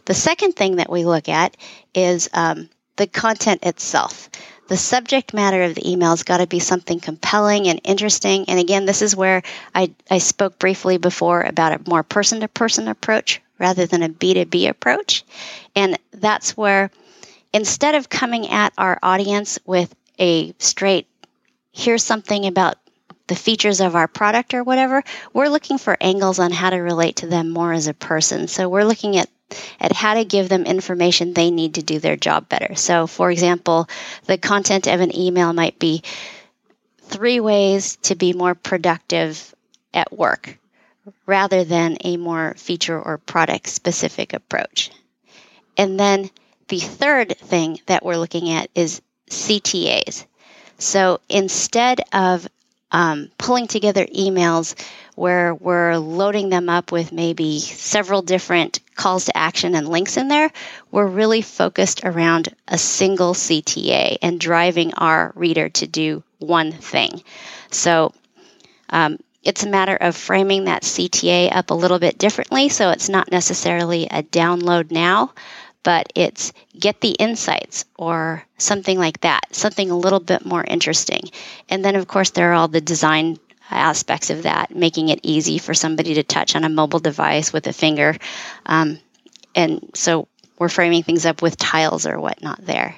The 0.06 0.14
second 0.14 0.54
thing 0.54 0.78
that 0.78 0.90
we 0.90 1.04
look 1.04 1.28
at 1.28 1.58
is 1.94 2.30
um, 2.34 2.70
the 2.96 3.08
content 3.08 3.66
itself 3.66 4.30
the 4.68 4.78
subject 4.78 5.34
matter 5.34 5.64
of 5.64 5.76
the 5.76 5.90
email's 5.90 6.24
got 6.24 6.38
to 6.38 6.48
be 6.48 6.60
something 6.60 7.00
compelling 7.00 7.68
and 7.68 7.80
interesting. 7.84 8.46
And 8.48 8.60
again, 8.60 8.86
this 8.86 9.02
is 9.02 9.16
where 9.16 9.44
I, 9.74 9.92
I 10.10 10.18
spoke 10.18 10.58
briefly 10.58 10.98
before 10.98 11.42
about 11.42 11.74
a 11.74 11.90
more 11.90 12.04
person 12.04 12.40
to 12.40 12.48
person 12.48 12.88
approach 12.88 13.42
rather 13.60 13.86
than 13.86 14.04
a 14.04 14.10
B2B 14.10 14.70
approach. 14.70 15.24
And 15.76 15.98
that's 16.12 16.58
where 16.58 16.92
instead 17.54 17.96
of 17.96 18.10
coming 18.10 18.50
at 18.50 18.74
our 18.78 19.00
audience 19.02 19.60
with 19.66 19.94
a 20.20 20.54
straight, 20.60 21.08
here's 21.72 22.04
something 22.04 22.46
about 22.46 22.78
the 23.28 23.36
features 23.36 23.82
of 23.82 23.96
our 23.96 24.08
product 24.08 24.54
or 24.54 24.64
whatever, 24.64 25.04
we're 25.34 25.50
looking 25.50 25.78
for 25.78 25.98
angles 26.00 26.40
on 26.40 26.52
how 26.52 26.70
to 26.70 26.78
relate 26.78 27.18
to 27.18 27.28
them 27.28 27.50
more 27.50 27.74
as 27.74 27.88
a 27.88 27.94
person. 27.94 28.48
So 28.48 28.70
we're 28.70 28.84
looking 28.84 29.18
at 29.18 29.30
at 29.80 29.92
how 29.92 30.16
to 30.16 30.26
give 30.26 30.50
them 30.50 30.64
information 30.64 31.34
they 31.34 31.52
need 31.52 31.76
to 31.76 31.84
do 31.84 32.00
their 32.00 32.16
job 32.16 32.50
better. 32.50 32.76
So, 32.76 33.08
for 33.08 33.32
example, 33.32 33.88
the 34.26 34.38
content 34.38 34.88
of 34.88 35.02
an 35.02 35.16
email 35.16 35.54
might 35.54 35.80
be 35.80 36.04
three 37.02 37.40
ways 37.40 37.98
to 38.04 38.16
be 38.16 38.34
more 38.34 38.56
productive 38.56 39.54
at 39.94 40.12
work 40.12 40.58
rather 41.26 41.64
than 41.64 41.98
a 42.04 42.18
more 42.18 42.56
feature 42.58 43.00
or 43.00 43.18
product 43.20 43.68
specific 43.68 44.34
approach. 44.34 44.92
And 45.78 46.00
then 46.00 46.30
the 46.68 46.80
third 46.80 47.38
thing 47.38 47.80
that 47.86 48.04
we're 48.04 48.18
looking 48.18 48.50
at 48.50 48.70
is 48.74 49.02
CTAs. 49.30 50.26
So 50.78 51.20
instead 51.30 52.02
of 52.12 52.48
um, 52.92 53.30
pulling 53.38 53.68
together 53.68 54.06
emails 54.08 54.76
where 55.16 55.56
we're 55.56 55.98
loading 55.98 56.50
them 56.50 56.70
up 56.70 56.92
with 56.92 57.12
maybe 57.12 57.60
several 57.60 58.22
different 58.22 58.80
calls 58.96 59.26
to 59.26 59.38
action 59.38 59.76
and 59.76 59.88
links 59.88 60.18
in 60.18 60.28
there, 60.28 60.52
we're 60.92 61.08
really 61.08 61.42
focused 61.42 62.04
around 62.04 62.54
a 62.68 62.78
single 62.78 63.34
CTA 63.34 64.18
and 64.22 64.40
driving 64.40 64.94
our 64.96 65.32
reader 65.36 65.70
to 65.70 65.88
do 65.88 66.24
one 66.40 66.72
thing. 66.72 67.24
So 67.72 68.14
um, 68.90 69.18
it's 69.44 69.64
a 69.64 69.70
matter 69.70 69.96
of 69.96 70.16
framing 70.16 70.66
that 70.66 70.84
CTA 70.84 71.56
up 71.56 71.70
a 71.70 71.76
little 71.76 72.00
bit 72.00 72.18
differently. 72.18 72.70
So 72.70 72.90
it's 72.90 73.10
not 73.10 73.32
necessarily 73.32 74.06
a 74.06 74.24
download 74.24 74.92
now, 74.92 75.34
but 75.84 76.12
it's 76.16 76.52
get 76.78 77.00
the 77.00 77.12
insights 77.12 77.86
or 77.96 78.44
something 78.58 78.98
like 78.98 79.22
that, 79.22 79.44
something 79.52 79.92
a 79.92 79.98
little 79.98 80.20
bit 80.20 80.44
more 80.44 80.64
interesting. 80.64 81.22
And 81.70 81.86
then, 81.86 81.96
of 81.96 82.08
course, 82.08 82.32
there 82.32 82.52
are 82.52 82.54
all 82.56 82.68
the 82.68 82.82
design 82.82 83.38
aspects 83.70 84.30
of 84.30 84.44
that, 84.44 84.76
making 84.76 85.10
it 85.10 85.20
easy 85.24 85.58
for 85.58 85.74
somebody 85.74 86.16
to 86.16 86.24
touch 86.24 86.56
on 86.56 86.64
a 86.64 86.70
mobile 86.70 87.00
device 87.00 87.52
with 87.52 87.68
a 87.68 87.74
finger. 87.74 88.16
Um, 88.66 89.00
and 89.56 89.90
so 89.94 90.28
we're 90.60 90.70
framing 90.70 91.04
things 91.04 91.26
up 91.26 91.42
with 91.42 91.58
tiles 91.58 92.06
or 92.06 92.20
whatnot 92.20 92.66
there. 92.66 92.96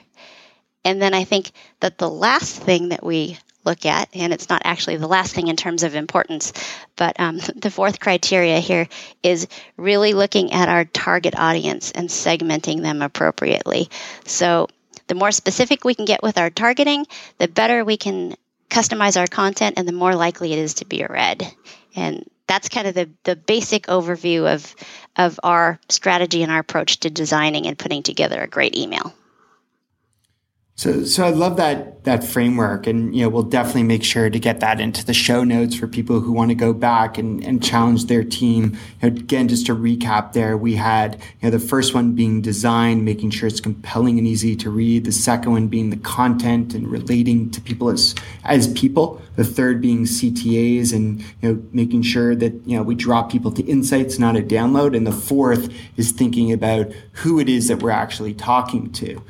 And 0.83 1.01
then 1.01 1.13
I 1.13 1.23
think 1.23 1.51
that 1.79 1.97
the 1.97 2.09
last 2.09 2.55
thing 2.55 2.89
that 2.89 3.03
we 3.03 3.37
look 3.65 3.85
at, 3.85 4.09
and 4.13 4.31
it's 4.31 4.49
not 4.49 4.61
actually 4.63 4.95
the 4.95 5.07
last 5.07 5.35
thing 5.35 5.49
in 5.49 5.57
terms 5.57 5.83
of 5.83 5.95
importance, 5.95 6.53
but 6.95 7.19
um, 7.19 7.37
the 7.55 7.69
fourth 7.69 7.99
criteria 7.99 8.59
here 8.59 8.87
is 9.21 9.47
really 9.75 10.13
looking 10.13 10.53
at 10.53 10.69
our 10.69 10.85
target 10.85 11.37
audience 11.37 11.91
and 11.91 12.09
segmenting 12.09 12.81
them 12.81 13.01
appropriately. 13.01 13.89
So 14.25 14.67
the 15.07 15.15
more 15.15 15.31
specific 15.31 15.83
we 15.83 15.95
can 15.95 16.05
get 16.05 16.23
with 16.23 16.37
our 16.37 16.49
targeting, 16.49 17.05
the 17.37 17.47
better 17.47 17.83
we 17.83 17.97
can 17.97 18.35
customize 18.69 19.19
our 19.19 19.27
content 19.27 19.75
and 19.77 19.87
the 19.87 19.93
more 19.93 20.15
likely 20.15 20.53
it 20.53 20.59
is 20.59 20.75
to 20.75 20.85
be 20.85 21.05
read. 21.07 21.43
And 21.95 22.29
that's 22.47 22.69
kind 22.69 22.87
of 22.87 22.93
the, 22.93 23.09
the 23.23 23.35
basic 23.35 23.87
overview 23.87 24.53
of, 24.53 24.75
of 25.15 25.39
our 25.43 25.79
strategy 25.89 26.43
and 26.43 26.51
our 26.51 26.59
approach 26.59 27.01
to 27.01 27.09
designing 27.09 27.67
and 27.67 27.77
putting 27.77 28.03
together 28.03 28.41
a 28.41 28.47
great 28.47 28.75
email. 28.75 29.13
So, 30.77 31.05
so 31.05 31.25
I 31.25 31.31
love 31.31 31.57
that 31.57 32.03
that 32.03 32.23
framework, 32.23 32.85
and 32.85 33.15
you 33.15 33.23
know, 33.23 33.29
we'll 33.29 33.41
definitely 33.41 33.81
make 33.81 34.03
sure 34.03 34.29
to 34.29 34.39
get 34.39 34.59
that 34.59 34.79
into 34.79 35.03
the 35.03 35.13
show 35.13 35.43
notes 35.43 35.75
for 35.75 35.87
people 35.87 36.19
who 36.19 36.31
want 36.31 36.49
to 36.49 36.55
go 36.55 36.71
back 36.71 37.17
and, 37.17 37.43
and 37.43 37.63
challenge 37.63 38.05
their 38.05 38.23
team. 38.23 38.77
You 39.01 39.09
know, 39.09 39.17
again, 39.17 39.47
just 39.47 39.65
to 39.65 39.75
recap, 39.75 40.33
there 40.33 40.55
we 40.55 40.75
had 40.75 41.15
you 41.41 41.47
know 41.47 41.49
the 41.49 41.59
first 41.59 41.95
one 41.95 42.13
being 42.13 42.43
design, 42.43 43.03
making 43.03 43.31
sure 43.31 43.47
it's 43.47 43.59
compelling 43.59 44.19
and 44.19 44.27
easy 44.27 44.55
to 44.55 44.69
read. 44.69 45.05
The 45.05 45.11
second 45.11 45.51
one 45.51 45.67
being 45.67 45.89
the 45.89 45.97
content 45.97 46.75
and 46.75 46.87
relating 46.87 47.49
to 47.51 47.59
people 47.59 47.89
as 47.89 48.13
as 48.43 48.71
people. 48.73 49.19
The 49.35 49.43
third 49.43 49.81
being 49.81 50.03
CTAs 50.03 50.93
and 50.93 51.21
you 51.41 51.53
know 51.53 51.63
making 51.71 52.03
sure 52.03 52.35
that 52.35 52.53
you 52.67 52.77
know 52.77 52.83
we 52.83 52.93
draw 52.93 53.23
people 53.23 53.51
to 53.53 53.63
insights, 53.63 54.19
not 54.19 54.37
a 54.37 54.41
download. 54.41 54.95
And 54.95 55.07
the 55.07 55.11
fourth 55.11 55.73
is 55.97 56.11
thinking 56.11 56.53
about 56.53 56.91
who 57.13 57.39
it 57.39 57.49
is 57.49 57.67
that 57.67 57.81
we're 57.81 57.89
actually 57.89 58.35
talking 58.35 58.91
to. 58.91 59.23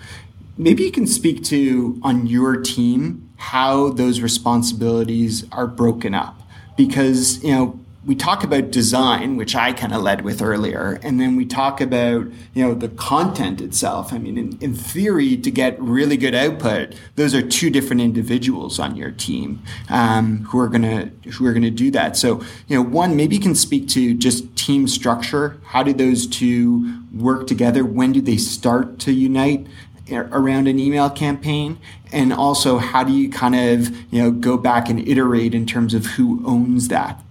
Maybe 0.58 0.84
you 0.84 0.92
can 0.92 1.06
speak 1.06 1.44
to 1.46 2.00
on 2.04 2.26
your 2.28 2.58
team 2.62 3.30
how 3.38 3.90
those 3.90 4.22
responsibilities 4.22 5.46
are 5.52 5.68
broken 5.68 6.16
up 6.16 6.42
because 6.76 7.44
you 7.44 7.52
know 7.52 7.80
we 8.08 8.16
talk 8.16 8.46
about 8.46 8.72
design, 8.72 9.36
which 9.36 9.54
I 9.54 9.74
kind 9.74 9.94
of 9.94 10.02
led 10.02 10.22
with 10.22 10.42
earlier, 10.42 10.98
and 11.04 11.20
then 11.20 11.36
we 11.36 11.46
talk 11.46 11.82
about 11.82 12.28
you 12.54 12.64
know 12.64 12.74
the 12.74 12.88
content 12.88 13.60
itself. 13.60 14.14
I 14.14 14.18
mean, 14.18 14.38
in, 14.38 14.58
in 14.62 14.74
theory, 14.74 15.36
to 15.36 15.52
get 15.52 15.80
really 15.80 16.16
good 16.16 16.34
output, 16.34 16.96
those 17.16 17.36
are 17.36 17.42
two 17.42 17.70
different 17.70 18.02
individuals 18.02 18.80
on 18.80 18.96
your 18.96 19.12
team 19.12 19.62
um, 19.90 20.46
who 20.46 20.58
are 20.58 20.70
gonna 20.70 21.12
who 21.34 21.46
are 21.46 21.54
gonna 21.54 21.70
do 21.70 21.92
that. 21.92 22.16
So 22.16 22.42
you 22.68 22.78
know, 22.78 22.82
one 22.82 23.18
maybe 23.18 23.36
you 23.36 23.42
can 23.42 23.56
speak 23.56 23.90
to 23.90 24.14
just 24.14 24.56
team 24.56 24.88
structure. 24.88 25.60
How 25.66 25.84
do 25.84 25.92
those 25.92 26.28
two 26.28 27.04
work 27.14 27.46
together? 27.46 27.84
When 27.84 28.14
do 28.14 28.22
they 28.22 28.38
start 28.38 29.00
to 29.00 29.12
unite? 29.12 29.68
Around 30.12 30.68
an 30.68 30.80
email 30.80 31.10
campaign 31.10 31.78
and 32.12 32.34
also 32.34 32.78
how 32.78 33.04
do 33.04 33.12
you 33.12 33.30
kind 33.30 33.56
of 33.56 33.90
you 34.14 34.22
know 34.22 34.32
go 34.32 34.58
back 34.58 34.90
and 34.90 35.08
iterate 35.08 35.54
in 35.54 35.66
terms 35.66 35.94
of 35.94 36.06
who 36.06 36.42
owns 36.46 36.88
that 36.88 37.22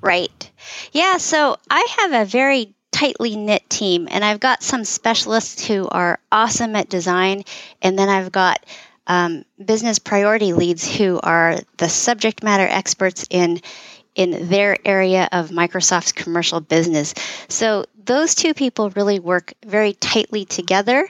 right 0.00 0.50
yeah 0.92 1.16
so 1.16 1.56
i 1.70 1.86
have 1.98 2.12
a 2.12 2.24
very 2.24 2.72
tightly 2.90 3.36
knit 3.36 3.68
team 3.68 4.08
and 4.10 4.24
i've 4.24 4.40
got 4.40 4.62
some 4.62 4.84
specialists 4.84 5.66
who 5.66 5.88
are 5.88 6.18
awesome 6.32 6.74
at 6.76 6.88
design 6.88 7.42
and 7.82 7.98
then 7.98 8.08
i've 8.08 8.32
got 8.32 8.64
um, 9.08 9.44
business 9.64 9.98
priority 9.98 10.52
leads 10.52 10.96
who 10.96 11.18
are 11.22 11.56
the 11.78 11.88
subject 11.88 12.42
matter 12.42 12.66
experts 12.68 13.26
in 13.30 13.60
in 14.18 14.48
their 14.48 14.76
area 14.84 15.28
of 15.30 15.50
Microsoft's 15.50 16.10
commercial 16.10 16.60
business. 16.60 17.14
So 17.48 17.84
those 18.04 18.34
two 18.34 18.52
people 18.52 18.90
really 18.90 19.20
work 19.20 19.54
very 19.64 19.92
tightly 19.94 20.44
together. 20.44 21.08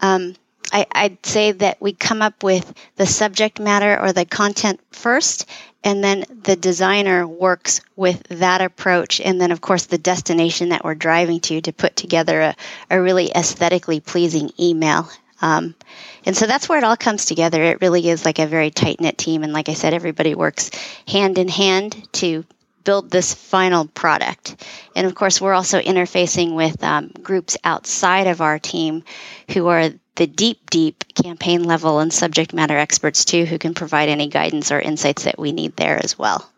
Um, 0.00 0.34
I, 0.72 0.86
I'd 0.92 1.24
say 1.24 1.52
that 1.52 1.80
we 1.80 1.92
come 1.92 2.22
up 2.22 2.42
with 2.42 2.72
the 2.96 3.06
subject 3.06 3.60
matter 3.60 3.98
or 4.00 4.12
the 4.12 4.24
content 4.24 4.80
first, 4.90 5.48
and 5.86 6.02
then 6.02 6.24
the 6.42 6.56
designer 6.56 7.26
works 7.26 7.80
with 7.94 8.24
that 8.24 8.60
approach 8.60 9.20
and 9.20 9.40
then 9.40 9.52
of 9.52 9.60
course 9.60 9.86
the 9.86 9.98
destination 9.98 10.70
that 10.70 10.84
we're 10.84 10.96
driving 10.96 11.38
to 11.38 11.60
to 11.60 11.72
put 11.72 11.94
together 11.94 12.40
a, 12.40 12.56
a 12.90 13.00
really 13.00 13.30
aesthetically 13.30 14.00
pleasing 14.00 14.50
email. 14.58 15.08
Um, 15.40 15.76
and 16.24 16.36
so 16.36 16.46
that's 16.46 16.68
where 16.68 16.78
it 16.78 16.84
all 16.84 16.96
comes 16.96 17.26
together. 17.26 17.62
It 17.62 17.80
really 17.80 18.08
is 18.08 18.24
like 18.24 18.40
a 18.40 18.46
very 18.48 18.70
tight 18.70 19.00
knit 19.00 19.16
team 19.16 19.44
and 19.44 19.52
like 19.52 19.68
i 19.68 19.74
said 19.74 19.94
everybody 19.94 20.34
works 20.34 20.70
hand 21.06 21.38
in 21.38 21.48
hand 21.48 22.08
to 22.14 22.44
build 22.86 23.10
this 23.10 23.34
final 23.34 23.86
product 23.88 24.64
and 24.94 25.06
of 25.06 25.14
course 25.14 25.40
we're 25.40 25.52
also 25.52 25.78
interfacing 25.80 26.54
with 26.54 26.82
um, 26.82 27.10
groups 27.22 27.58
outside 27.64 28.26
of 28.26 28.40
our 28.40 28.58
team 28.58 29.04
who 29.50 29.66
are 29.66 29.90
the 30.16 30.26
deep, 30.26 30.70
deep 30.70 31.04
campaign 31.14 31.64
level 31.64 32.00
and 32.00 32.12
subject 32.12 32.52
matter 32.52 32.76
experts 32.76 33.24
too, 33.24 33.44
who 33.44 33.58
can 33.58 33.74
provide 33.74 34.08
any 34.08 34.28
guidance 34.28 34.72
or 34.72 34.80
insights 34.80 35.24
that 35.24 35.38
we 35.38 35.52
need 35.52 35.76
there 35.76 36.02
as 36.02 36.18
well. 36.18 36.50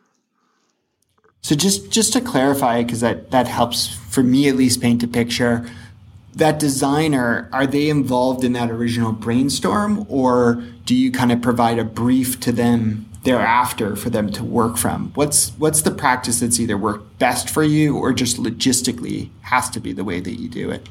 So 1.43 1.55
just 1.55 1.91
just 1.91 2.13
to 2.15 2.21
clarify, 2.21 2.83
because 2.83 3.01
that 3.01 3.31
that 3.31 3.47
helps 3.47 3.89
for 3.89 4.23
me 4.23 4.49
at 4.49 4.57
least 4.57 4.81
paint 4.81 5.03
a 5.03 5.09
picture. 5.09 5.69
That 6.35 6.61
designer 6.61 7.49
are 7.53 7.67
they 7.67 7.89
involved 7.89 8.45
in 8.45 8.53
that 8.53 8.71
original 8.71 9.13
brainstorm, 9.13 10.07
or 10.09 10.63
do 10.85 10.95
you 10.95 11.11
kind 11.11 11.33
of 11.33 11.43
provide 11.43 11.79
a 11.79 11.85
brief 11.85 12.39
to 12.41 12.53
them 12.53 13.07
thereafter 13.29 13.95
for 13.95 14.09
them 14.09 14.33
to 14.33 14.43
work 14.43 14.79
from? 14.79 15.13
What's 15.15 15.51
what's 15.59 15.83
the 15.83 15.91
practice 15.91 16.41
that's 16.41 16.59
either 16.59 16.79
worked 16.79 17.19
best 17.19 17.51
for 17.51 17.63
you, 17.63 17.95
or 17.99 18.15
just 18.15 18.39
logistically 18.39 19.29
has 19.43 19.69
to 19.71 19.81
be 19.81 19.93
the 19.93 20.03
way 20.03 20.19
that 20.19 20.41
you 20.41 20.49
do 20.49 20.71
it? 20.71 20.89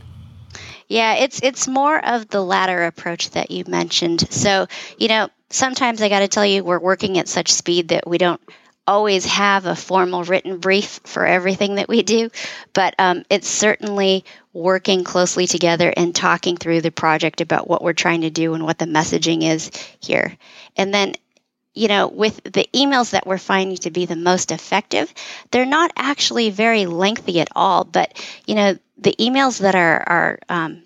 Yeah, 0.88 1.16
it's 1.16 1.42
it's 1.42 1.68
more 1.68 2.04
of 2.06 2.28
the 2.30 2.44
latter 2.44 2.86
approach 2.86 3.32
that 3.32 3.50
you 3.50 3.64
mentioned. 3.68 4.32
So, 4.32 4.68
you 5.00 5.08
know, 5.08 5.30
sometimes 5.50 6.00
I 6.00 6.10
got 6.10 6.20
to 6.20 6.28
tell 6.28 6.46
you 6.46 6.64
we're 6.64 6.80
working 6.80 7.18
at 7.18 7.28
such 7.28 7.52
speed 7.52 7.88
that 7.88 8.08
we 8.08 8.20
don't 8.20 8.42
always 8.86 9.26
have 9.26 9.66
a 9.66 9.76
formal 9.76 10.24
written 10.24 10.60
brief 10.60 11.00
for 11.04 11.26
everything 11.26 11.76
that 11.76 11.90
we 11.90 12.04
do, 12.04 12.30
but 12.72 12.94
um, 13.00 13.26
it's 13.32 13.50
certainly 13.50 14.24
working 14.54 15.04
closely 15.04 15.48
together 15.48 15.92
and 15.98 16.16
talking 16.16 16.56
through 16.56 16.82
the 16.82 16.92
project 16.92 17.42
about 17.42 17.68
what 17.68 17.84
we're 17.84 17.94
trying 17.94 18.22
to 18.22 18.30
do 18.30 18.54
and 18.54 18.64
what 18.64 18.78
the 18.78 18.86
messaging 18.86 19.44
is 19.44 19.72
here. 20.00 20.38
And 20.78 20.94
then 20.94 21.16
you 21.78 21.88
know, 21.88 22.08
with 22.08 22.44
the 22.44 22.68
emails 22.74 23.12
that 23.12 23.28
we're 23.28 23.38
finding 23.38 23.78
to 23.78 23.92
be 23.92 24.06
the 24.06 24.16
most 24.16 24.52
effective, 24.52 25.14
they're 25.52 25.66
not 25.66 25.92
actually 25.96 26.50
very 26.50 26.86
lengthy 26.86 27.40
at 27.40 27.50
all. 27.56 27.84
But, 27.84 28.22
you 28.46 28.56
know, 28.56 28.78
the 28.98 29.16
emails 29.20 29.60
that 29.60 29.76
are, 29.76 30.04
are 30.08 30.40
um, 30.50 30.84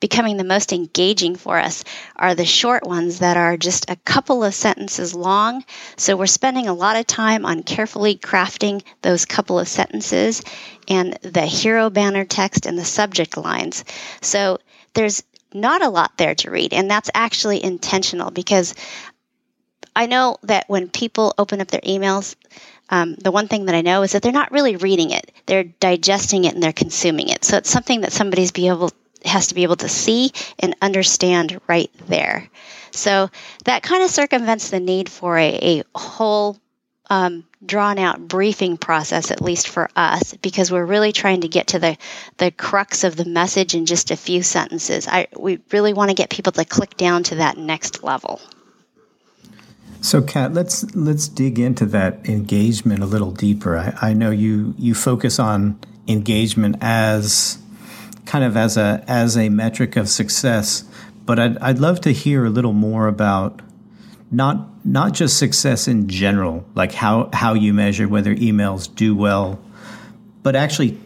becoming 0.00 0.36
the 0.36 0.44
most 0.44 0.74
engaging 0.74 1.34
for 1.34 1.58
us 1.58 1.82
are 2.16 2.34
the 2.34 2.44
short 2.44 2.86
ones 2.86 3.20
that 3.20 3.38
are 3.38 3.56
just 3.56 3.90
a 3.90 3.96
couple 3.96 4.44
of 4.44 4.54
sentences 4.54 5.14
long. 5.14 5.64
So 5.96 6.14
we're 6.14 6.26
spending 6.26 6.66
a 6.66 6.74
lot 6.74 6.96
of 6.96 7.06
time 7.06 7.46
on 7.46 7.62
carefully 7.62 8.16
crafting 8.16 8.82
those 9.00 9.24
couple 9.24 9.58
of 9.58 9.66
sentences 9.66 10.42
and 10.88 11.14
the 11.22 11.46
hero 11.46 11.88
banner 11.88 12.26
text 12.26 12.66
and 12.66 12.78
the 12.78 12.84
subject 12.84 13.38
lines. 13.38 13.82
So 14.20 14.58
there's 14.92 15.22
not 15.54 15.82
a 15.82 15.88
lot 15.88 16.18
there 16.18 16.34
to 16.34 16.50
read, 16.50 16.74
and 16.74 16.90
that's 16.90 17.10
actually 17.14 17.64
intentional 17.64 18.30
because 18.30 18.74
I 19.96 20.06
know 20.06 20.38
that 20.42 20.68
when 20.68 20.88
people 20.88 21.34
open 21.38 21.60
up 21.60 21.68
their 21.68 21.80
emails, 21.80 22.34
um, 22.90 23.14
the 23.14 23.30
one 23.30 23.48
thing 23.48 23.66
that 23.66 23.74
I 23.74 23.80
know 23.80 24.02
is 24.02 24.12
that 24.12 24.22
they're 24.22 24.32
not 24.32 24.52
really 24.52 24.76
reading 24.76 25.10
it; 25.10 25.32
they're 25.46 25.64
digesting 25.64 26.44
it 26.44 26.54
and 26.54 26.62
they're 26.62 26.72
consuming 26.72 27.28
it. 27.28 27.44
So 27.44 27.56
it's 27.56 27.70
something 27.70 28.02
that 28.02 28.12
somebody's 28.12 28.52
be 28.52 28.68
able 28.68 28.90
has 29.24 29.48
to 29.48 29.54
be 29.54 29.62
able 29.62 29.76
to 29.76 29.88
see 29.88 30.30
and 30.58 30.76
understand 30.82 31.60
right 31.66 31.90
there. 32.08 32.48
So 32.90 33.30
that 33.64 33.82
kind 33.82 34.02
of 34.02 34.10
circumvents 34.10 34.70
the 34.70 34.80
need 34.80 35.08
for 35.08 35.38
a, 35.38 35.80
a 35.80 35.98
whole 35.98 36.58
um, 37.10 37.44
drawn 37.64 37.98
out 37.98 38.28
briefing 38.28 38.76
process, 38.76 39.30
at 39.30 39.42
least 39.42 39.68
for 39.68 39.90
us, 39.96 40.34
because 40.34 40.70
we're 40.70 40.84
really 40.84 41.12
trying 41.12 41.42
to 41.42 41.48
get 41.48 41.68
to 41.68 41.78
the, 41.78 41.96
the 42.38 42.50
crux 42.50 43.04
of 43.04 43.16
the 43.16 43.24
message 43.24 43.74
in 43.74 43.86
just 43.86 44.10
a 44.10 44.16
few 44.16 44.42
sentences. 44.42 45.06
I, 45.08 45.28
we 45.38 45.60
really 45.70 45.92
want 45.92 46.10
to 46.10 46.14
get 46.14 46.30
people 46.30 46.52
to 46.52 46.64
click 46.64 46.96
down 46.96 47.22
to 47.24 47.36
that 47.36 47.56
next 47.56 48.02
level. 48.02 48.40
So, 50.04 50.20
Kat, 50.20 50.52
let's 50.52 50.94
let's 50.94 51.28
dig 51.28 51.58
into 51.58 51.86
that 51.86 52.28
engagement 52.28 53.02
a 53.02 53.06
little 53.06 53.30
deeper. 53.30 53.78
I, 53.78 54.10
I 54.10 54.12
know 54.12 54.30
you 54.30 54.74
you 54.76 54.94
focus 54.94 55.38
on 55.38 55.80
engagement 56.06 56.76
as 56.82 57.56
kind 58.26 58.44
of 58.44 58.54
as 58.54 58.76
a 58.76 59.02
as 59.08 59.38
a 59.38 59.48
metric 59.48 59.96
of 59.96 60.10
success, 60.10 60.84
but 61.24 61.38
I'd 61.38 61.56
I'd 61.56 61.78
love 61.78 62.02
to 62.02 62.12
hear 62.12 62.44
a 62.44 62.50
little 62.50 62.74
more 62.74 63.08
about 63.08 63.62
not 64.30 64.84
not 64.84 65.14
just 65.14 65.38
success 65.38 65.88
in 65.88 66.06
general, 66.06 66.66
like 66.74 66.92
how 66.92 67.30
how 67.32 67.54
you 67.54 67.72
measure 67.72 68.06
whether 68.06 68.34
emails 68.34 68.94
do 68.94 69.16
well, 69.16 69.58
but 70.42 70.54
actually 70.54 71.00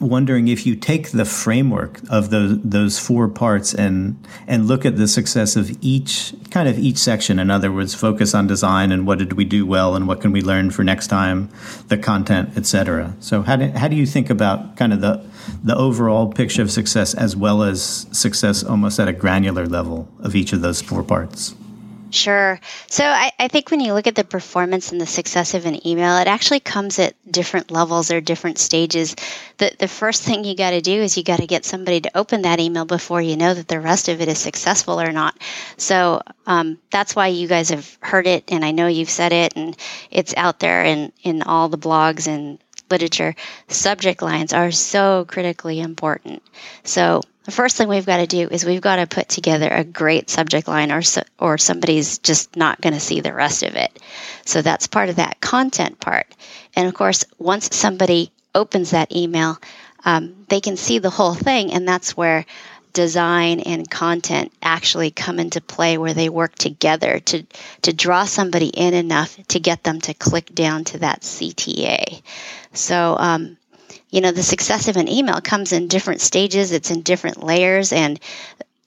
wondering 0.00 0.48
if 0.48 0.66
you 0.66 0.74
take 0.74 1.10
the 1.10 1.24
framework 1.24 2.00
of 2.10 2.30
those 2.30 2.60
those 2.62 2.98
four 2.98 3.28
parts 3.28 3.74
and 3.74 4.16
and 4.46 4.66
look 4.66 4.84
at 4.84 4.96
the 4.96 5.06
success 5.06 5.56
of 5.56 5.76
each 5.80 6.34
kind 6.50 6.68
of 6.68 6.78
each 6.78 6.98
section. 6.98 7.38
In 7.38 7.50
other 7.50 7.72
words, 7.72 7.94
focus 7.94 8.34
on 8.34 8.46
design 8.46 8.92
and 8.92 9.06
what 9.06 9.18
did 9.18 9.34
we 9.34 9.44
do 9.44 9.66
well 9.66 9.94
and 9.94 10.08
what 10.08 10.20
can 10.20 10.32
we 10.32 10.42
learn 10.42 10.70
for 10.70 10.84
next 10.84 11.08
time, 11.08 11.48
the 11.88 11.98
content, 11.98 12.56
etc. 12.56 13.14
So 13.20 13.42
how 13.42 13.56
do 13.56 13.68
how 13.68 13.88
do 13.88 13.96
you 13.96 14.06
think 14.06 14.30
about 14.30 14.76
kind 14.76 14.92
of 14.92 15.00
the 15.00 15.24
the 15.62 15.76
overall 15.76 16.32
picture 16.32 16.62
of 16.62 16.70
success 16.70 17.14
as 17.14 17.36
well 17.36 17.62
as 17.62 18.06
success 18.12 18.64
almost 18.64 18.98
at 18.98 19.08
a 19.08 19.12
granular 19.12 19.66
level 19.66 20.08
of 20.20 20.34
each 20.34 20.52
of 20.52 20.60
those 20.60 20.80
four 20.80 21.02
parts? 21.02 21.54
Sure. 22.12 22.60
So 22.88 23.06
I, 23.06 23.32
I, 23.38 23.48
think 23.48 23.70
when 23.70 23.80
you 23.80 23.94
look 23.94 24.06
at 24.06 24.14
the 24.14 24.22
performance 24.22 24.92
and 24.92 25.00
the 25.00 25.06
success 25.06 25.54
of 25.54 25.64
an 25.64 25.86
email, 25.86 26.18
it 26.18 26.26
actually 26.26 26.60
comes 26.60 26.98
at 26.98 27.14
different 27.32 27.70
levels 27.70 28.10
or 28.10 28.20
different 28.20 28.58
stages. 28.58 29.16
The, 29.56 29.72
the 29.78 29.88
first 29.88 30.22
thing 30.22 30.44
you 30.44 30.54
got 30.54 30.72
to 30.72 30.82
do 30.82 30.92
is 30.92 31.16
you 31.16 31.24
got 31.24 31.38
to 31.38 31.46
get 31.46 31.64
somebody 31.64 32.02
to 32.02 32.14
open 32.14 32.42
that 32.42 32.60
email 32.60 32.84
before 32.84 33.22
you 33.22 33.38
know 33.38 33.54
that 33.54 33.66
the 33.66 33.80
rest 33.80 34.10
of 34.10 34.20
it 34.20 34.28
is 34.28 34.38
successful 34.38 35.00
or 35.00 35.10
not. 35.10 35.38
So 35.78 36.20
um, 36.46 36.78
that's 36.90 37.16
why 37.16 37.28
you 37.28 37.48
guys 37.48 37.70
have 37.70 37.96
heard 38.02 38.26
it, 38.26 38.44
and 38.52 38.62
I 38.62 38.72
know 38.72 38.88
you've 38.88 39.08
said 39.08 39.32
it, 39.32 39.54
and 39.56 39.74
it's 40.10 40.34
out 40.36 40.58
there 40.58 40.84
in, 40.84 41.12
in 41.22 41.40
all 41.40 41.70
the 41.70 41.78
blogs 41.78 42.26
and 42.26 42.58
literature. 42.92 43.34
Subject 43.66 44.22
lines 44.22 44.52
are 44.52 44.70
so 44.70 45.24
critically 45.24 45.80
important. 45.80 46.42
So 46.84 47.22
the 47.44 47.50
first 47.50 47.76
thing 47.76 47.88
we've 47.88 48.06
got 48.06 48.18
to 48.18 48.26
do 48.26 48.46
is 48.48 48.64
we've 48.64 48.80
got 48.80 48.96
to 48.96 49.06
put 49.08 49.28
together 49.28 49.68
a 49.68 49.82
great 49.82 50.30
subject 50.30 50.68
line 50.68 50.92
or 50.92 51.02
or 51.40 51.58
somebody's 51.58 52.18
just 52.18 52.56
not 52.56 52.80
going 52.80 52.94
to 52.94 53.00
see 53.00 53.20
the 53.20 53.34
rest 53.34 53.64
of 53.64 53.74
it. 53.74 53.98
So 54.44 54.62
that's 54.62 54.86
part 54.86 55.08
of 55.08 55.16
that 55.16 55.40
content 55.40 55.98
part. 55.98 56.28
And 56.76 56.86
of 56.86 56.94
course, 56.94 57.24
once 57.38 57.74
somebody 57.74 58.30
opens 58.54 58.90
that 58.90 59.14
email, 59.14 59.58
um, 60.04 60.44
they 60.48 60.60
can 60.60 60.76
see 60.76 60.98
the 60.98 61.10
whole 61.10 61.34
thing, 61.34 61.72
and 61.72 61.86
that's 61.86 62.16
where 62.16 62.44
design 62.92 63.60
and 63.60 63.90
content 63.90 64.52
actually 64.62 65.10
come 65.10 65.38
into 65.38 65.60
play 65.60 65.98
where 65.98 66.14
they 66.14 66.28
work 66.28 66.54
together 66.54 67.18
to 67.20 67.44
to 67.82 67.92
draw 67.92 68.24
somebody 68.24 68.68
in 68.68 68.94
enough 68.94 69.36
to 69.48 69.60
get 69.60 69.82
them 69.82 70.00
to 70.00 70.14
click 70.14 70.54
down 70.54 70.84
to 70.84 70.98
that 70.98 71.22
CTA. 71.22 72.22
So 72.72 73.16
um, 73.18 73.56
you 74.10 74.20
know, 74.20 74.30
the 74.30 74.42
success 74.42 74.88
of 74.88 74.96
an 74.96 75.08
email 75.08 75.40
comes 75.40 75.72
in 75.72 75.88
different 75.88 76.20
stages, 76.20 76.72
it's 76.72 76.90
in 76.90 77.00
different 77.00 77.42
layers, 77.42 77.92
and 77.92 78.20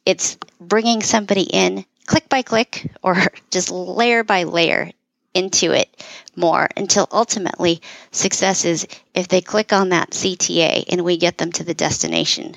it's 0.05 0.37
bringing 0.61 1.01
somebody 1.01 1.43
in 1.43 1.83
click 2.05 2.29
by 2.29 2.43
click 2.43 2.91
or 3.01 3.15
just 3.51 3.71
layer 3.71 4.23
by 4.23 4.43
layer 4.43 4.91
into 5.33 5.71
it 5.71 5.89
more 6.35 6.67
until 6.77 7.07
ultimately 7.11 7.81
success 8.11 8.65
is 8.65 8.87
if 9.13 9.27
they 9.27 9.41
click 9.41 9.73
on 9.73 9.89
that 9.89 10.11
CTA 10.11 10.85
and 10.89 11.03
we 11.03 11.17
get 11.17 11.37
them 11.37 11.51
to 11.51 11.63
the 11.63 11.73
destination. 11.73 12.55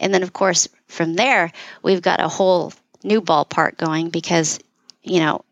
And 0.00 0.12
then, 0.12 0.22
of 0.22 0.32
course, 0.32 0.68
from 0.88 1.14
there, 1.14 1.52
we've 1.82 2.02
got 2.02 2.20
a 2.20 2.28
whole 2.28 2.72
new 3.04 3.20
ballpark 3.20 3.76
going 3.76 4.10
because, 4.10 4.58
you 5.02 5.20
know, 5.20 5.44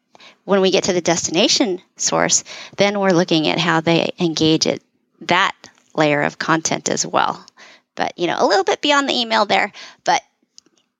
when 0.44 0.60
we 0.60 0.70
get 0.70 0.84
to 0.84 0.92
the 0.92 1.00
destination 1.00 1.80
source, 1.96 2.42
then 2.76 2.98
we're 2.98 3.10
looking 3.10 3.48
at 3.48 3.58
how 3.58 3.80
they 3.80 4.10
engage 4.18 4.66
at 4.66 4.80
that 5.22 5.54
layer 5.94 6.22
of 6.22 6.38
content 6.38 6.88
as 6.88 7.06
well. 7.06 7.44
But, 7.94 8.18
you 8.18 8.26
know, 8.26 8.36
a 8.38 8.46
little 8.46 8.64
bit 8.64 8.80
beyond 8.80 9.08
the 9.08 9.14
email 9.14 9.44
there, 9.44 9.72
but 10.04 10.22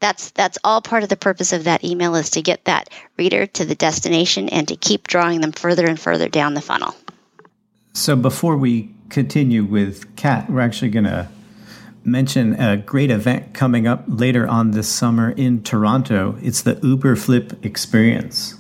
that's 0.00 0.30
that's 0.30 0.58
all 0.62 0.80
part 0.80 1.02
of 1.02 1.08
the 1.08 1.16
purpose 1.16 1.52
of 1.52 1.64
that 1.64 1.84
email 1.84 2.14
is 2.14 2.30
to 2.30 2.42
get 2.42 2.64
that 2.66 2.88
reader 3.16 3.46
to 3.46 3.64
the 3.64 3.74
destination 3.74 4.48
and 4.48 4.68
to 4.68 4.76
keep 4.76 5.08
drawing 5.08 5.40
them 5.40 5.52
further 5.52 5.86
and 5.86 5.98
further 5.98 6.28
down 6.28 6.54
the 6.54 6.60
funnel. 6.60 6.94
So 7.94 8.14
before 8.14 8.56
we 8.56 8.94
continue 9.08 9.64
with 9.64 10.14
Kat, 10.14 10.48
we're 10.50 10.60
actually 10.60 10.90
going 10.90 11.04
to 11.04 11.28
mention 12.10 12.54
a 12.54 12.76
great 12.76 13.10
event 13.10 13.54
coming 13.54 13.86
up 13.86 14.04
later 14.06 14.46
on 14.46 14.72
this 14.72 14.88
summer 14.88 15.30
in 15.30 15.62
Toronto. 15.62 16.36
It's 16.42 16.62
the 16.62 16.76
Uberflip 16.76 17.64
Experience. 17.64 18.54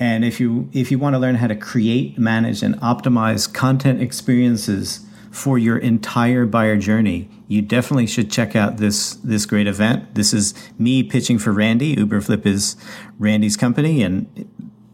And 0.00 0.24
if 0.24 0.38
you 0.38 0.68
if 0.72 0.90
you 0.90 0.98
want 0.98 1.14
to 1.14 1.18
learn 1.18 1.36
how 1.36 1.48
to 1.48 1.56
create, 1.56 2.18
manage, 2.18 2.62
and 2.62 2.76
optimize 2.76 3.52
content 3.52 4.00
experiences 4.00 5.04
for 5.30 5.58
your 5.58 5.76
entire 5.76 6.46
buyer 6.46 6.76
journey, 6.76 7.28
you 7.48 7.62
definitely 7.62 8.06
should 8.06 8.30
check 8.30 8.54
out 8.54 8.76
this 8.76 9.14
this 9.14 9.44
great 9.44 9.66
event. 9.66 10.14
This 10.14 10.32
is 10.32 10.54
me 10.78 11.02
pitching 11.02 11.38
for 11.38 11.52
Randy. 11.52 11.96
Uberflip 11.96 12.46
is 12.46 12.76
Randy's 13.18 13.56
company, 13.56 14.02
and 14.02 14.48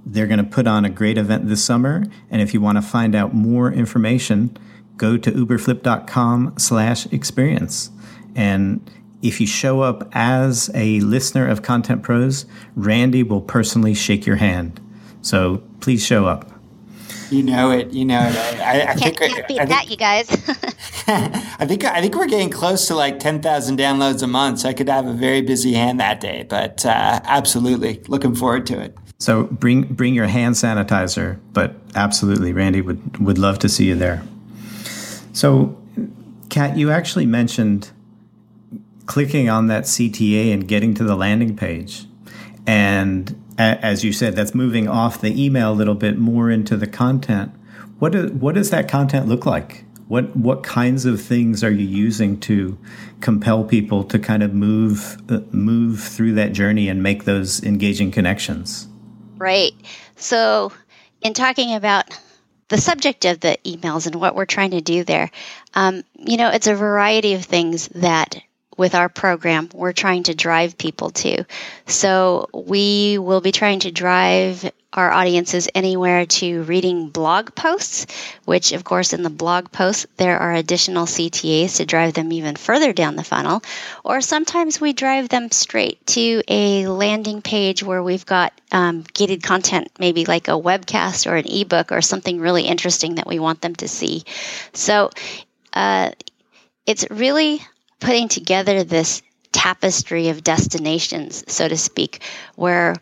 they're 0.07 0.27
going 0.27 0.39
to 0.39 0.45
put 0.45 0.67
on 0.67 0.85
a 0.85 0.91
great 0.91 1.19
event 1.19 1.49
this 1.49 1.63
summer. 1.63 2.05
And 2.31 2.41
if 2.41 2.55
you 2.55 2.61
want 2.61 2.77
to 2.79 2.83
find 2.83 3.15
out 3.15 3.35
more 3.35 3.71
information, 3.73 4.57
go 4.97 5.17
to 5.17 5.31
uberflip.com 5.31 6.55
slash 6.59 7.07
experience. 7.13 7.91
And 8.35 8.89
if 9.23 9.41
you 9.41 9.47
show 9.47 9.81
up 9.81 10.09
as 10.13 10.71
a 10.75 11.01
listener 11.01 11.49
of 11.49 11.63
Content 11.63 12.03
Pros, 12.03 12.47
Randy 12.77 13.23
will 13.23 13.41
personally 13.41 13.95
shake 13.95 14.27
your 14.27 14.37
hand. 14.37 14.81
So 15.23 15.63
please 15.81 16.05
show 16.05 16.27
up. 16.27 16.51
You 17.31 17.43
know 17.43 17.71
it. 17.71 17.91
You 17.91 18.05
know 18.05 18.21
it. 18.21 18.37
I, 18.37 18.81
I, 18.81 18.91
I 18.91 18.95
can't, 18.95 19.01
think, 19.01 19.19
can't 19.19 19.49
beat 19.49 19.61
I, 19.61 19.65
that, 19.65 19.91
you 19.91 19.97
guys. 19.97 20.31
I 21.07 21.67
think 21.67 21.85
I 21.85 22.01
think 22.01 22.15
we're 22.15 22.27
getting 22.27 22.51
close 22.51 22.87
to 22.89 22.95
like 22.95 23.19
ten 23.19 23.41
thousand 23.41 23.79
downloads 23.79 24.23
a 24.23 24.27
month, 24.27 24.61
so 24.61 24.69
I 24.69 24.75
could 24.75 24.89
have 24.89 25.07
a 25.07 25.13
very 25.13 25.41
busy 25.41 25.73
hand 25.73 26.01
that 26.01 26.21
day. 26.21 26.47
But 26.49 26.85
uh, 26.85 27.21
absolutely, 27.25 28.03
looking 28.09 28.35
forward 28.35 28.67
to 28.67 28.81
it. 28.81 28.97
So 29.19 29.45
bring 29.45 29.83
bring 29.83 30.15
your 30.15 30.27
hand 30.27 30.55
sanitizer, 30.55 31.41
but 31.53 31.77
absolutely, 31.95 32.53
Randy 32.53 32.83
would 32.83 33.19
would 33.19 33.39
love 33.39 33.59
to 33.61 33.69
see 33.69 33.87
you 33.87 33.97
there. 33.97 34.23
So, 35.35 35.77
Kat, 36.49 36.77
you 36.79 36.93
actually 36.93 37.27
mentioned 37.27 37.91
clicking 39.07 39.51
on 39.51 39.67
that 39.67 39.85
CTA 39.85 40.55
and 40.55 40.67
getting 40.67 40.95
to 40.95 41.05
the 41.05 41.17
landing 41.17 41.57
page, 41.57 42.07
and 42.67 43.39
as 43.59 44.05
you 44.05 44.13
said, 44.13 44.37
that's 44.37 44.55
moving 44.55 44.89
off 44.89 45.21
the 45.21 45.45
email 45.45 45.73
a 45.73 45.75
little 45.75 45.97
bit 45.97 46.19
more 46.19 46.51
into 46.51 46.77
the 46.77 46.87
content. 46.87 47.53
What 47.99 48.13
do, 48.13 48.29
what 48.29 48.55
does 48.55 48.71
that 48.71 48.89
content 48.89 49.29
look 49.29 49.45
like? 49.45 49.85
What 50.07 50.37
what 50.37 50.63
kinds 50.63 51.05
of 51.05 51.21
things 51.21 51.65
are 51.65 51.71
you 51.71 51.87
using 51.87 52.39
to 52.41 52.79
compel 53.21 53.65
people 53.65 54.05
to 54.05 54.19
kind 54.19 54.43
of 54.43 54.53
move 54.53 55.17
uh, 55.31 55.41
move 55.51 56.01
through 56.01 56.35
that 56.35 56.53
journey 56.53 56.89
and 56.89 57.03
make 57.03 57.25
those 57.25 57.63
engaging 57.65 58.11
connections? 58.11 58.87
Right. 59.39 59.73
So, 60.17 60.73
in 61.23 61.33
talking 61.33 61.75
about 61.75 62.19
the 62.69 62.79
subject 62.79 63.25
of 63.25 63.41
the 63.41 63.59
emails 63.65 64.07
and 64.07 64.15
what 64.17 64.35
we're 64.35 64.47
trying 64.47 64.71
to 64.73 64.81
do 64.81 65.05
there, 65.05 65.31
um, 65.75 66.03
you 66.17 66.37
know, 66.37 66.49
it's 66.51 66.67
a 66.67 66.75
variety 66.75 67.35
of 67.35 67.45
things 67.45 67.89
that 67.89 68.41
with 68.77 68.95
our 68.95 69.09
program 69.09 69.69
we're 69.73 69.93
trying 69.93 70.25
to 70.25 70.35
drive 70.35 70.79
people 70.79 71.11
to. 71.11 71.45
So 71.87 72.49
we 72.53 73.19
will 73.19 73.41
be 73.41 73.53
trying 73.53 73.81
to 73.81 73.91
drive 73.91 74.71
our 74.95 75.11
audiences 75.11 75.69
anywhere 75.75 76.25
to 76.25 76.63
reading 76.63 77.09
blog 77.09 77.55
posts, 77.55 78.07
which, 78.45 78.73
of 78.73 78.85
course, 78.85 79.13
in 79.13 79.23
the 79.23 79.31
blog 79.31 79.73
posts, 79.73 80.07
there 80.17 80.39
are 80.39 80.53
additional 80.53 81.05
CTAs 81.05 81.77
to 81.77 81.87
drive 81.87 82.15
them 82.15 82.33
even 82.33 82.55
further 82.55 82.93
down 82.93 83.17
the 83.17 83.25
funnel. 83.25 83.63
Or 84.05 84.21
sometimes 84.21 84.81
we 84.81 84.93
drive 84.93 85.29
them 85.29 85.51
straight 85.51 86.07
to 86.09 86.43
a 86.47 86.87
landing 86.87 87.43
page 87.43 87.83
where 87.83 88.03
we've 88.03 88.25
got 88.25 88.53
um, 88.71 89.05
gated 89.13 89.43
content, 89.43 89.91
maybe 89.99 90.25
like 90.27 90.47
a 90.47 90.53
webcast 90.53 91.31
or 91.31 91.35
an 91.35 91.51
ebook 91.51 91.91
or 91.91 92.01
something 92.01 92.39
really 92.39 92.63
interesting 92.63 93.17
that 93.17 93.27
we 93.27 93.41
want 93.41 93.63
them 93.63 93.75
to 93.77 93.89
see. 93.89 94.23
So, 94.73 95.11
uh, 95.73 96.13
it's 96.87 97.07
really 97.11 97.61
putting 98.05 98.29
together 98.29 98.85
this 98.85 99.23
tapestry 99.51 100.29
of 100.29 100.45
destinations, 100.45 101.43
so 101.49 101.67
to 101.67 101.77
speak, 101.77 102.23
where 102.55 102.95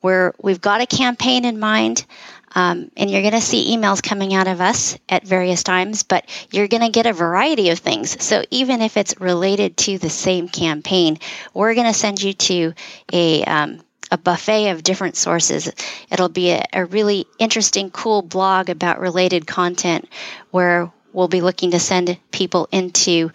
where 0.00 0.32
we've 0.40 0.60
got 0.60 0.80
a 0.80 0.86
campaign 0.86 1.44
in 1.44 1.58
mind. 1.58 2.06
Um, 2.54 2.90
and 2.96 3.10
you're 3.10 3.20
going 3.20 3.34
to 3.34 3.42
see 3.42 3.76
emails 3.76 4.02
coming 4.02 4.32
out 4.32 4.48
of 4.48 4.60
us 4.62 4.96
at 5.08 5.26
various 5.26 5.62
times, 5.62 6.02
but 6.02 6.24
you're 6.50 6.68
going 6.68 6.82
to 6.82 6.88
get 6.88 7.04
a 7.04 7.12
variety 7.12 7.68
of 7.68 7.78
things. 7.78 8.24
So 8.24 8.42
even 8.50 8.80
if 8.80 8.96
it's 8.96 9.20
related 9.20 9.76
to 9.78 9.98
the 9.98 10.08
same 10.08 10.48
campaign, 10.48 11.18
we're 11.52 11.74
going 11.74 11.92
to 11.92 11.92
send 11.92 12.22
you 12.22 12.32
to 12.32 12.72
a 13.12 13.44
um, 13.44 13.80
a 14.10 14.16
buffet 14.16 14.70
of 14.70 14.82
different 14.82 15.16
sources. 15.16 15.70
It'll 16.10 16.30
be 16.30 16.50
a, 16.52 16.64
a 16.72 16.84
really 16.84 17.26
interesting, 17.38 17.90
cool 17.90 18.22
blog 18.22 18.70
about 18.70 19.00
related 19.00 19.46
content 19.46 20.08
where 20.50 20.90
we'll 21.12 21.28
be 21.28 21.40
looking 21.40 21.72
to 21.72 21.80
send 21.80 22.18
people 22.30 22.68
into 22.72 23.30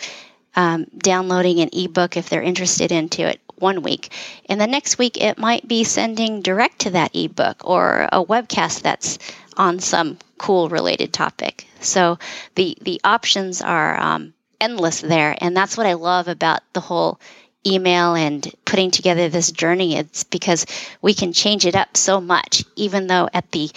um, 0.56 0.86
downloading 0.98 1.60
an 1.60 1.70
ebook 1.74 2.18
if 2.18 2.30
they're 2.30 2.42
interested 2.42 2.92
into 2.92 3.28
it 3.28 3.40
one 3.56 3.82
week. 3.82 4.12
And 4.48 4.60
the 4.60 4.68
next 4.68 4.98
week, 4.98 5.22
it 5.22 5.38
might 5.38 5.68
be 5.68 5.84
sending 5.84 6.42
direct 6.42 6.80
to 6.80 6.92
that 6.92 7.16
ebook 7.16 7.62
or 7.66 8.10
a 8.12 8.24
webcast 8.24 8.82
that's 8.82 9.20
on 9.58 9.80
some 9.80 10.18
cool 10.38 10.70
related 10.70 11.14
topic. 11.14 11.68
So 11.80 12.20
the, 12.56 12.78
the 12.82 13.00
options 13.04 13.62
are 13.62 14.00
um, 14.00 14.34
endless 14.60 15.02
there. 15.02 15.36
And 15.40 15.56
that's 15.56 15.78
what 15.78 15.88
I 15.88 15.94
love 15.94 16.28
about 16.28 16.62
the 16.74 16.80
whole 16.82 17.20
email 17.66 18.16
and 18.16 18.54
putting 18.66 18.92
together 18.92 19.30
this 19.30 19.52
journey. 19.52 19.98
It's 19.98 20.24
because 20.24 20.66
we 21.02 21.14
can 21.14 21.34
change 21.34 21.66
it 21.66 21.76
up 21.76 21.96
so 21.96 22.20
much, 22.20 22.64
even 22.76 23.08
though 23.08 23.30
at 23.34 23.52
the 23.52 23.72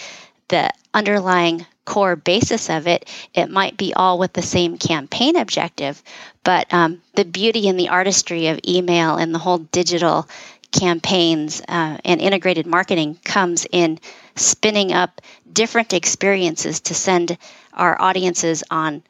the 0.49 0.71
underlying 0.93 1.65
core 1.87 2.17
basis 2.17 2.69
of 2.69 2.85
it, 2.85 3.09
it 3.33 3.49
might 3.49 3.77
be 3.77 3.93
all 3.93 4.19
with 4.19 4.33
the 4.33 4.41
same 4.41 4.77
campaign 4.77 5.37
objective. 5.37 6.03
But 6.43 6.71
um, 6.73 7.01
the 7.15 7.23
beauty 7.23 7.69
and 7.69 7.79
the 7.79 7.89
artistry 7.89 8.47
of 8.47 8.59
email 8.67 9.15
and 9.15 9.33
the 9.33 9.39
whole 9.39 9.59
digital 9.59 10.27
campaigns 10.71 11.61
uh, 11.61 11.97
and 12.03 12.19
integrated 12.19 12.67
marketing 12.67 13.17
comes 13.23 13.65
in 13.71 13.99
spinning 14.35 14.91
up 14.91 15.21
different 15.51 15.93
experiences 15.93 16.81
to 16.81 16.93
send 16.93 17.37
our 17.71 17.99
audiences 17.99 18.65
on 18.69 19.01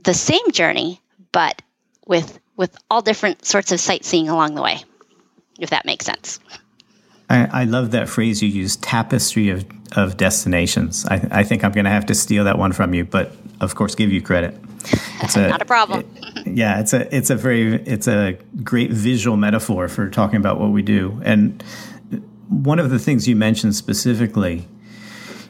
the 0.00 0.14
same 0.14 0.50
journey, 0.50 1.00
but 1.30 1.62
with 2.06 2.38
with 2.56 2.76
all 2.90 3.00
different 3.00 3.46
sorts 3.46 3.72
of 3.72 3.80
sightseeing 3.80 4.28
along 4.28 4.54
the 4.54 4.60
way, 4.60 4.82
if 5.58 5.70
that 5.70 5.86
makes 5.86 6.04
sense. 6.04 6.40
I, 7.30 7.62
I 7.62 7.64
love 7.64 7.92
that 7.92 8.08
phrase 8.08 8.42
you 8.42 8.48
use, 8.48 8.76
tapestry 8.76 9.50
of, 9.50 9.64
of 9.92 10.16
destinations. 10.16 11.06
I, 11.06 11.26
I 11.30 11.44
think 11.44 11.64
I'm 11.64 11.70
going 11.70 11.84
to 11.84 11.90
have 11.90 12.06
to 12.06 12.14
steal 12.14 12.44
that 12.44 12.58
one 12.58 12.72
from 12.72 12.92
you, 12.92 13.04
but 13.04 13.32
of 13.60 13.76
course, 13.76 13.94
give 13.94 14.12
you 14.12 14.20
credit. 14.20 14.56
It's 15.22 15.36
a, 15.36 15.48
Not 15.48 15.62
a 15.62 15.66
problem. 15.66 16.00
It, 16.16 16.46
yeah, 16.46 16.80
it's 16.80 16.92
a 16.92 17.14
it's 17.14 17.28
a 17.30 17.36
very 17.36 17.74
it's 17.82 18.08
a 18.08 18.38
great 18.64 18.90
visual 18.90 19.36
metaphor 19.36 19.88
for 19.88 20.08
talking 20.08 20.36
about 20.36 20.58
what 20.58 20.70
we 20.70 20.82
do. 20.82 21.20
And 21.22 21.62
one 22.48 22.78
of 22.78 22.90
the 22.90 22.98
things 22.98 23.28
you 23.28 23.36
mentioned 23.36 23.76
specifically 23.76 24.66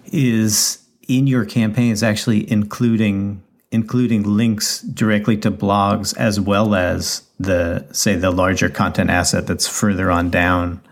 is 0.07 0.85
in 1.07 1.29
your 1.29 1.45
campaigns 1.45 2.03
actually 2.03 2.51
including 2.51 3.43
including 3.71 4.25
links 4.25 4.83
directly 4.83 5.37
to 5.37 5.51
blogs 5.51 6.17
as 6.19 6.41
well 6.41 6.75
as 6.75 7.23
the 7.39 7.87
say 7.93 8.17
the 8.17 8.33
larger 8.33 8.69
content 8.69 9.09
asset 9.11 9.47
that's 9.47 9.69
further 9.69 10.11
on 10.11 10.29
down 10.29 10.83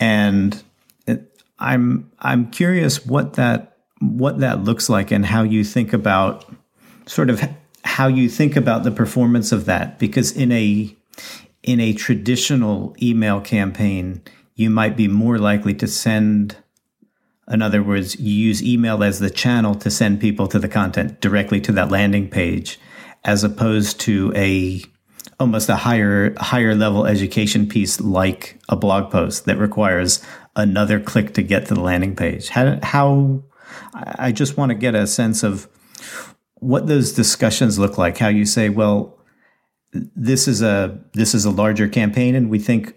and 0.00 0.62
it, 1.06 1.42
I'm 1.58 2.10
I'm 2.18 2.50
curious 2.50 3.04
what 3.06 3.34
that 3.34 3.76
what 4.00 4.40
that 4.40 4.64
looks 4.64 4.88
like 4.88 5.10
and 5.10 5.24
how 5.24 5.42
you 5.42 5.64
think 5.64 5.92
about 5.92 6.44
sort 7.06 7.30
of 7.30 7.42
how 7.84 8.08
you 8.08 8.28
think 8.28 8.56
about 8.56 8.84
the 8.84 8.90
performance 8.90 9.52
of 9.52 9.64
that. 9.66 9.98
Because 9.98 10.32
in 10.32 10.52
a 10.52 10.94
in 11.62 11.80
a 11.80 11.92
traditional 11.92 12.96
email 13.00 13.40
campaign 13.40 14.22
you 14.54 14.68
might 14.68 14.96
be 14.96 15.08
more 15.08 15.38
likely 15.38 15.74
to 15.74 15.86
send 15.86 16.56
in 17.50 17.62
other 17.62 17.82
words 17.82 18.18
you 18.18 18.32
use 18.32 18.62
email 18.62 19.02
as 19.02 19.18
the 19.18 19.30
channel 19.30 19.74
to 19.74 19.90
send 19.90 20.20
people 20.20 20.46
to 20.48 20.58
the 20.58 20.68
content 20.68 21.20
directly 21.20 21.60
to 21.60 21.72
that 21.72 21.90
landing 21.90 22.28
page 22.28 22.78
as 23.24 23.44
opposed 23.44 24.00
to 24.00 24.32
a 24.34 24.82
almost 25.42 25.68
a 25.68 25.76
higher 25.76 26.34
higher 26.38 26.74
level 26.74 27.04
education 27.04 27.68
piece 27.68 28.00
like 28.00 28.58
a 28.68 28.76
blog 28.76 29.10
post 29.10 29.44
that 29.44 29.58
requires 29.58 30.24
another 30.56 31.00
click 31.00 31.34
to 31.34 31.42
get 31.42 31.66
to 31.66 31.74
the 31.74 31.80
landing 31.80 32.16
page. 32.16 32.48
How, 32.48 32.78
how 32.82 33.42
i 34.18 34.32
just 34.32 34.56
want 34.56 34.70
to 34.70 34.74
get 34.74 34.94
a 34.94 35.06
sense 35.06 35.42
of 35.42 35.66
what 36.60 36.86
those 36.86 37.12
discussions 37.12 37.78
look 37.78 37.98
like. 37.98 38.16
How 38.18 38.28
you 38.28 38.46
say 38.46 38.68
well 38.68 39.18
this 39.92 40.48
is 40.48 40.62
a 40.62 40.98
this 41.12 41.34
is 41.34 41.44
a 41.44 41.50
larger 41.50 41.88
campaign 41.88 42.34
and 42.34 42.48
we 42.48 42.58
think 42.58 42.94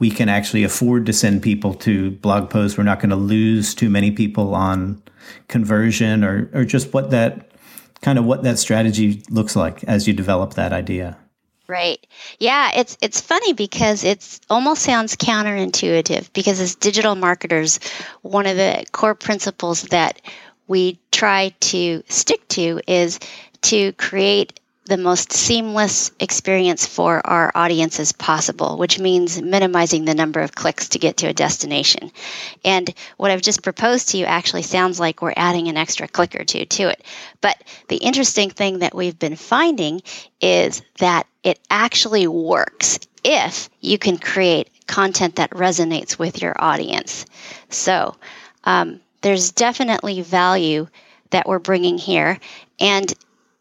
we 0.00 0.10
can 0.10 0.28
actually 0.28 0.64
afford 0.64 1.06
to 1.06 1.12
send 1.12 1.42
people 1.42 1.74
to 1.74 2.10
blog 2.10 2.50
posts. 2.50 2.76
We're 2.76 2.84
not 2.84 2.98
going 2.98 3.10
to 3.10 3.16
lose 3.16 3.74
too 3.74 3.88
many 3.88 4.10
people 4.10 4.54
on 4.54 5.02
conversion 5.46 6.24
or 6.24 6.50
or 6.52 6.64
just 6.64 6.92
what 6.92 7.10
that 7.10 7.52
kind 8.02 8.18
of 8.18 8.24
what 8.24 8.42
that 8.42 8.58
strategy 8.58 9.22
looks 9.30 9.54
like 9.54 9.84
as 9.84 10.08
you 10.08 10.12
develop 10.12 10.54
that 10.54 10.72
idea 10.72 11.19
Right. 11.70 12.04
Yeah, 12.40 12.72
it's 12.74 12.98
it's 13.00 13.20
funny 13.20 13.52
because 13.52 14.02
it's 14.02 14.40
almost 14.50 14.82
sounds 14.82 15.14
counterintuitive 15.14 16.32
because 16.32 16.60
as 16.60 16.74
digital 16.74 17.14
marketers, 17.14 17.78
one 18.22 18.46
of 18.46 18.56
the 18.56 18.84
core 18.90 19.14
principles 19.14 19.82
that 19.84 20.20
we 20.66 20.98
try 21.12 21.54
to 21.60 22.02
stick 22.08 22.48
to 22.48 22.80
is 22.88 23.20
to 23.62 23.92
create 23.92 24.59
the 24.90 24.96
most 24.96 25.32
seamless 25.32 26.10
experience 26.18 26.84
for 26.84 27.24
our 27.24 27.52
audience 27.54 28.00
as 28.00 28.10
possible, 28.10 28.76
which 28.76 28.98
means 28.98 29.40
minimizing 29.40 30.04
the 30.04 30.16
number 30.16 30.40
of 30.40 30.56
clicks 30.56 30.88
to 30.88 30.98
get 30.98 31.16
to 31.18 31.28
a 31.28 31.32
destination. 31.32 32.10
And 32.64 32.92
what 33.16 33.30
I've 33.30 33.40
just 33.40 33.62
proposed 33.62 34.08
to 34.08 34.18
you 34.18 34.24
actually 34.24 34.62
sounds 34.62 34.98
like 34.98 35.22
we're 35.22 35.32
adding 35.36 35.68
an 35.68 35.76
extra 35.76 36.08
click 36.08 36.34
or 36.34 36.44
two 36.44 36.64
to 36.64 36.88
it. 36.88 37.04
But 37.40 37.62
the 37.86 37.98
interesting 37.98 38.50
thing 38.50 38.80
that 38.80 38.92
we've 38.92 39.16
been 39.16 39.36
finding 39.36 40.02
is 40.40 40.82
that 40.98 41.28
it 41.44 41.60
actually 41.70 42.26
works 42.26 42.98
if 43.22 43.70
you 43.80 43.96
can 43.96 44.18
create 44.18 44.70
content 44.88 45.36
that 45.36 45.50
resonates 45.50 46.18
with 46.18 46.42
your 46.42 46.56
audience. 46.58 47.26
So 47.68 48.16
um, 48.64 48.98
there's 49.20 49.52
definitely 49.52 50.22
value 50.22 50.88
that 51.30 51.46
we're 51.46 51.60
bringing 51.60 51.96
here. 51.96 52.40
And 52.80 53.14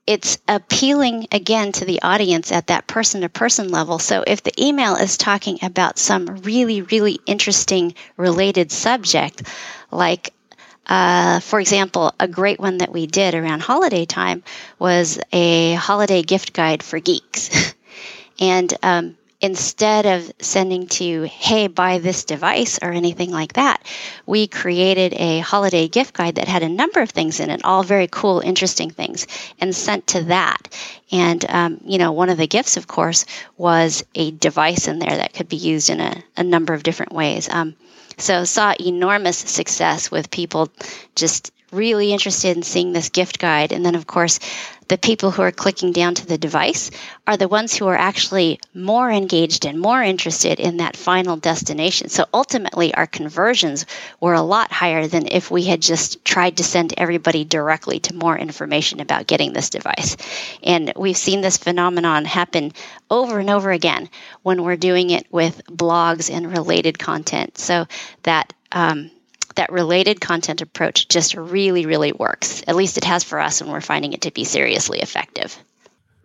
it's 0.10 0.40
appealing 0.48 1.28
again 1.32 1.72
to 1.72 1.86
the 1.86 2.02
audience 2.02 2.52
at 2.52 2.66
that 2.68 2.88
person 2.88 3.22
to 3.22 3.30
person 3.30 3.70
level. 3.70 4.00
So 4.00 4.24
if 4.26 4.42
the 4.42 4.52
email 4.60 4.96
is 4.96 5.18
talking 5.18 5.60
about 5.62 6.00
some 6.00 6.26
really, 6.38 6.82
really 6.82 7.20
interesting 7.28 7.94
related 8.18 8.72
subject, 8.72 9.44
like 9.92 10.34
uh, 10.88 11.42
for 11.42 11.60
example, 11.60 12.12
a 12.20 12.28
great 12.28 12.60
one 12.60 12.80
that 12.80 12.92
we 12.92 13.06
did 13.06 13.36
around 13.36 13.62
holiday 13.62 14.06
time 14.06 14.42
was 14.80 15.20
a 15.32 15.76
holiday 15.76 16.24
gift 16.24 16.54
guide 16.54 16.82
for 16.82 17.00
geeks. 17.00 17.76
and 18.40 18.74
um, 18.82 19.16
instead 19.42 20.06
of 20.06 20.32
sending 20.40 20.88
to, 20.88 21.24
hey, 21.24 21.68
buy 21.68 21.98
this 21.98 22.26
device 22.26 22.80
or 22.82 22.92
anything 22.92 23.32
like 23.32 23.54
that, 23.54 23.82
we 24.26 24.48
created 24.48 25.14
a 25.14 25.40
holiday 25.40 25.88
gift 25.88 26.14
guide 26.14 26.36
that 26.36 26.48
had 26.48 26.64
a 26.64 26.70
number 26.70 27.00
of 27.00 27.10
things 27.10 27.40
in 27.40 27.50
it, 27.50 27.64
all 27.64 27.84
very 27.84 28.08
cool, 28.12 28.42
interesting 28.42 28.90
things, 28.90 29.28
and 29.60 29.74
sent 29.74 30.08
to 30.08 30.24
that. 30.24 30.76
And, 31.12 31.44
um, 31.50 31.82
you 31.86 31.98
know, 31.98 32.12
one 32.12 32.30
of 32.30 32.38
the 32.38 32.48
gifts, 32.48 32.76
of 32.76 32.88
course, 32.88 33.26
was 33.58 34.04
a 34.14 34.32
device 34.32 34.88
in 34.88 35.00
there 35.00 35.18
that 35.18 35.34
could 35.34 35.48
be 35.48 35.58
used 35.58 35.90
in 35.90 36.02
a, 36.02 36.22
a 36.36 36.44
number 36.44 36.74
of 36.74 36.84
different 36.84 37.14
ways. 37.14 37.48
Um, 37.50 37.76
so 38.18 38.44
saw 38.44 38.74
enormous 38.80 39.38
success 39.38 40.12
with 40.12 40.30
people 40.30 40.70
just 41.16 41.54
really 41.72 42.12
interested 42.12 42.56
in 42.56 42.64
seeing 42.64 42.94
this 42.94 43.10
gift 43.10 43.40
guide. 43.40 43.72
And 43.72 43.86
then, 43.86 43.96
of 43.96 44.08
course, 44.08 44.40
the 44.90 44.98
people 44.98 45.30
who 45.30 45.44
are 45.44 45.52
clicking 45.52 45.92
down 45.92 46.16
to 46.16 46.26
the 46.26 46.38
device 46.38 46.90
are 47.28 47.38
the 47.38 47.48
ones 47.48 47.76
who 47.76 47.88
are 47.88 47.96
actually 47.96 48.60
more 48.74 49.12
engaged 49.12 49.66
and 49.66 49.80
more 49.80 50.02
interested 50.02 50.60
in 50.60 50.78
that 50.78 50.98
final 50.98 51.38
destination. 51.38 52.10
So 52.10 52.26
ultimately, 52.34 52.94
our 52.96 53.06
conversions 53.06 53.86
were 54.20 54.34
a 54.34 54.42
lot 54.42 54.72
higher 54.72 55.06
than 55.06 55.28
if 55.28 55.52
we 55.52 55.64
had 55.64 55.82
just 55.82 56.26
tried 56.26 56.58
to 56.58 56.64
send 56.64 56.96
everybody 56.98 57.46
directly 57.46 58.00
to 58.00 58.16
more 58.16 58.36
information 58.36 59.00
about 59.00 59.28
getting 59.28 59.54
this 59.54 59.70
device. 59.70 60.18
And 60.64 60.92
we've 60.96 61.16
seen 61.16 61.42
this 61.42 61.58
phenomenon 61.58 62.26
happen 62.26 62.74
over 63.12 63.38
and 63.38 63.52
over 63.52 63.70
again 63.70 64.10
when 64.42 64.64
we're 64.64 64.76
doing 64.76 65.12
it 65.12 65.28
with 65.32 65.62
blogs 65.68 66.34
and 66.34 66.52
related 66.52 66.98
content. 66.98 67.60
So 67.60 67.86
that 68.24 68.54
um, 68.72 69.12
that 69.60 69.74
related 69.74 70.22
content 70.22 70.62
approach 70.62 71.10
just 71.10 71.36
really, 71.36 71.86
really 71.86 72.14
works. 72.14 72.64
At 72.66 72.78
least 72.78 72.98
it 72.98 73.04
has 73.04 73.26
for 73.26 73.42
us, 73.42 73.60
and 73.60 73.70
we're 73.70 73.82
finding 73.82 74.14
it 74.14 74.22
to 74.22 74.32
be 74.32 74.46
seriously 74.46 75.02
effective. 75.02 75.54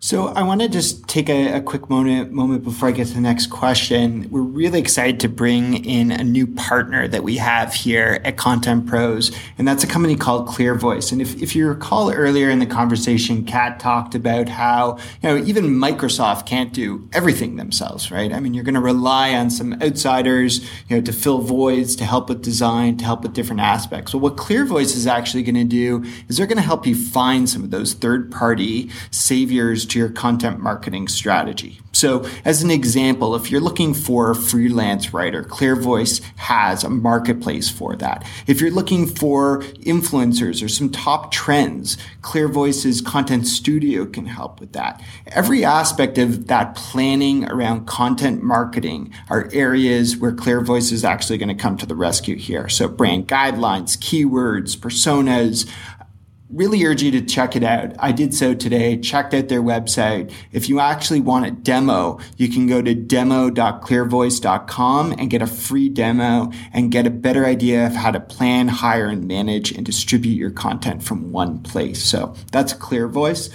So 0.04 0.26
I 0.26 0.42
want 0.42 0.60
to 0.60 0.68
just 0.68 1.08
take 1.08 1.30
a, 1.30 1.54
a, 1.54 1.60
quick 1.62 1.88
moment 1.88 2.30
moment 2.30 2.62
before 2.62 2.90
I 2.90 2.92
get 2.92 3.06
to 3.06 3.14
the 3.14 3.22
next 3.22 3.46
question. 3.46 4.28
We're 4.30 4.42
really 4.42 4.78
excited 4.78 5.18
to 5.20 5.30
bring 5.30 5.82
in 5.82 6.10
a 6.10 6.22
new 6.22 6.46
partner 6.46 7.08
that 7.08 7.22
we 7.22 7.38
have 7.38 7.72
here 7.72 8.20
at 8.22 8.36
Content 8.36 8.86
Pros, 8.86 9.34
and 9.56 9.66
that's 9.66 9.82
a 9.82 9.86
company 9.86 10.14
called 10.14 10.46
ClearVoice. 10.46 11.10
And 11.10 11.22
if, 11.22 11.40
if 11.40 11.56
you 11.56 11.66
recall 11.66 12.12
earlier 12.12 12.50
in 12.50 12.58
the 12.58 12.66
conversation, 12.66 13.46
Kat 13.46 13.80
talked 13.80 14.14
about 14.14 14.50
how 14.50 14.98
you 15.22 15.30
know 15.30 15.36
even 15.38 15.70
Microsoft 15.70 16.44
can't 16.44 16.74
do 16.74 17.08
everything 17.14 17.56
themselves, 17.56 18.10
right? 18.10 18.30
I 18.30 18.40
mean, 18.40 18.52
you're 18.52 18.62
going 18.62 18.74
to 18.74 18.82
rely 18.82 19.32
on 19.32 19.48
some 19.48 19.72
outsiders, 19.80 20.62
you 20.86 20.96
know, 20.96 21.00
to 21.00 21.14
fill 21.14 21.38
voids, 21.38 21.96
to 21.96 22.04
help 22.04 22.28
with 22.28 22.42
design, 22.42 22.98
to 22.98 23.06
help 23.06 23.22
with 23.22 23.32
different 23.32 23.62
aspects. 23.62 24.12
Well, 24.12 24.20
what 24.20 24.36
ClearVoice 24.36 24.94
is 24.96 25.06
actually 25.06 25.44
going 25.44 25.54
to 25.54 25.64
do 25.64 26.04
is 26.28 26.36
they're 26.36 26.46
going 26.46 26.58
to 26.58 26.62
help 26.62 26.86
you 26.86 26.94
find 26.94 27.48
some 27.48 27.64
of 27.64 27.70
those 27.70 27.94
third 27.94 28.30
party 28.30 28.90
saviors 29.10 29.86
to 29.94 30.00
your 30.00 30.10
content 30.10 30.58
marketing 30.58 31.08
strategy. 31.08 31.80
So, 31.92 32.28
as 32.44 32.62
an 32.64 32.70
example, 32.72 33.36
if 33.36 33.50
you're 33.52 33.60
looking 33.60 33.94
for 33.94 34.32
a 34.32 34.34
freelance 34.34 35.14
writer, 35.14 35.44
ClearVoice 35.44 36.20
has 36.36 36.82
a 36.82 36.90
marketplace 36.90 37.70
for 37.70 37.94
that. 37.96 38.26
If 38.48 38.60
you're 38.60 38.72
looking 38.72 39.06
for 39.06 39.62
influencers 39.62 40.64
or 40.64 40.68
some 40.68 40.90
top 40.90 41.30
trends, 41.30 41.96
ClearVoice's 42.22 43.00
Content 43.00 43.46
Studio 43.46 44.06
can 44.06 44.26
help 44.26 44.58
with 44.58 44.72
that. 44.72 45.00
Every 45.28 45.64
aspect 45.64 46.18
of 46.18 46.48
that 46.48 46.74
planning 46.74 47.44
around 47.44 47.86
content 47.86 48.42
marketing 48.42 49.14
are 49.30 49.48
areas 49.52 50.16
where 50.16 50.32
ClearVoice 50.32 50.90
is 50.90 51.04
actually 51.04 51.38
going 51.38 51.56
to 51.56 51.62
come 51.62 51.76
to 51.76 51.86
the 51.86 51.94
rescue 51.94 52.36
here. 52.36 52.68
So, 52.68 52.88
brand 52.88 53.28
guidelines, 53.28 53.96
keywords, 53.96 54.76
personas, 54.76 55.70
really 56.54 56.84
urge 56.84 57.02
you 57.02 57.10
to 57.10 57.20
check 57.20 57.56
it 57.56 57.64
out. 57.64 57.94
I 57.98 58.12
did 58.12 58.32
so 58.32 58.54
today, 58.54 58.96
checked 58.96 59.34
out 59.34 59.48
their 59.48 59.62
website. 59.62 60.32
If 60.52 60.68
you 60.68 60.78
actually 60.80 61.20
want 61.20 61.46
a 61.46 61.50
demo, 61.50 62.20
you 62.36 62.48
can 62.48 62.66
go 62.66 62.80
to 62.80 62.94
demo.clearvoice.com 62.94 65.12
and 65.18 65.30
get 65.30 65.42
a 65.42 65.46
free 65.46 65.88
demo 65.88 66.52
and 66.72 66.92
get 66.92 67.06
a 67.06 67.10
better 67.10 67.44
idea 67.44 67.86
of 67.86 67.94
how 67.94 68.12
to 68.12 68.20
plan, 68.20 68.68
hire, 68.68 69.08
and 69.08 69.26
manage 69.26 69.72
and 69.72 69.84
distribute 69.84 70.36
your 70.36 70.50
content 70.50 71.02
from 71.02 71.32
one 71.32 71.58
place. 71.62 72.00
So 72.02 72.34
that's 72.52 72.72
ClearVoice. 72.72 73.52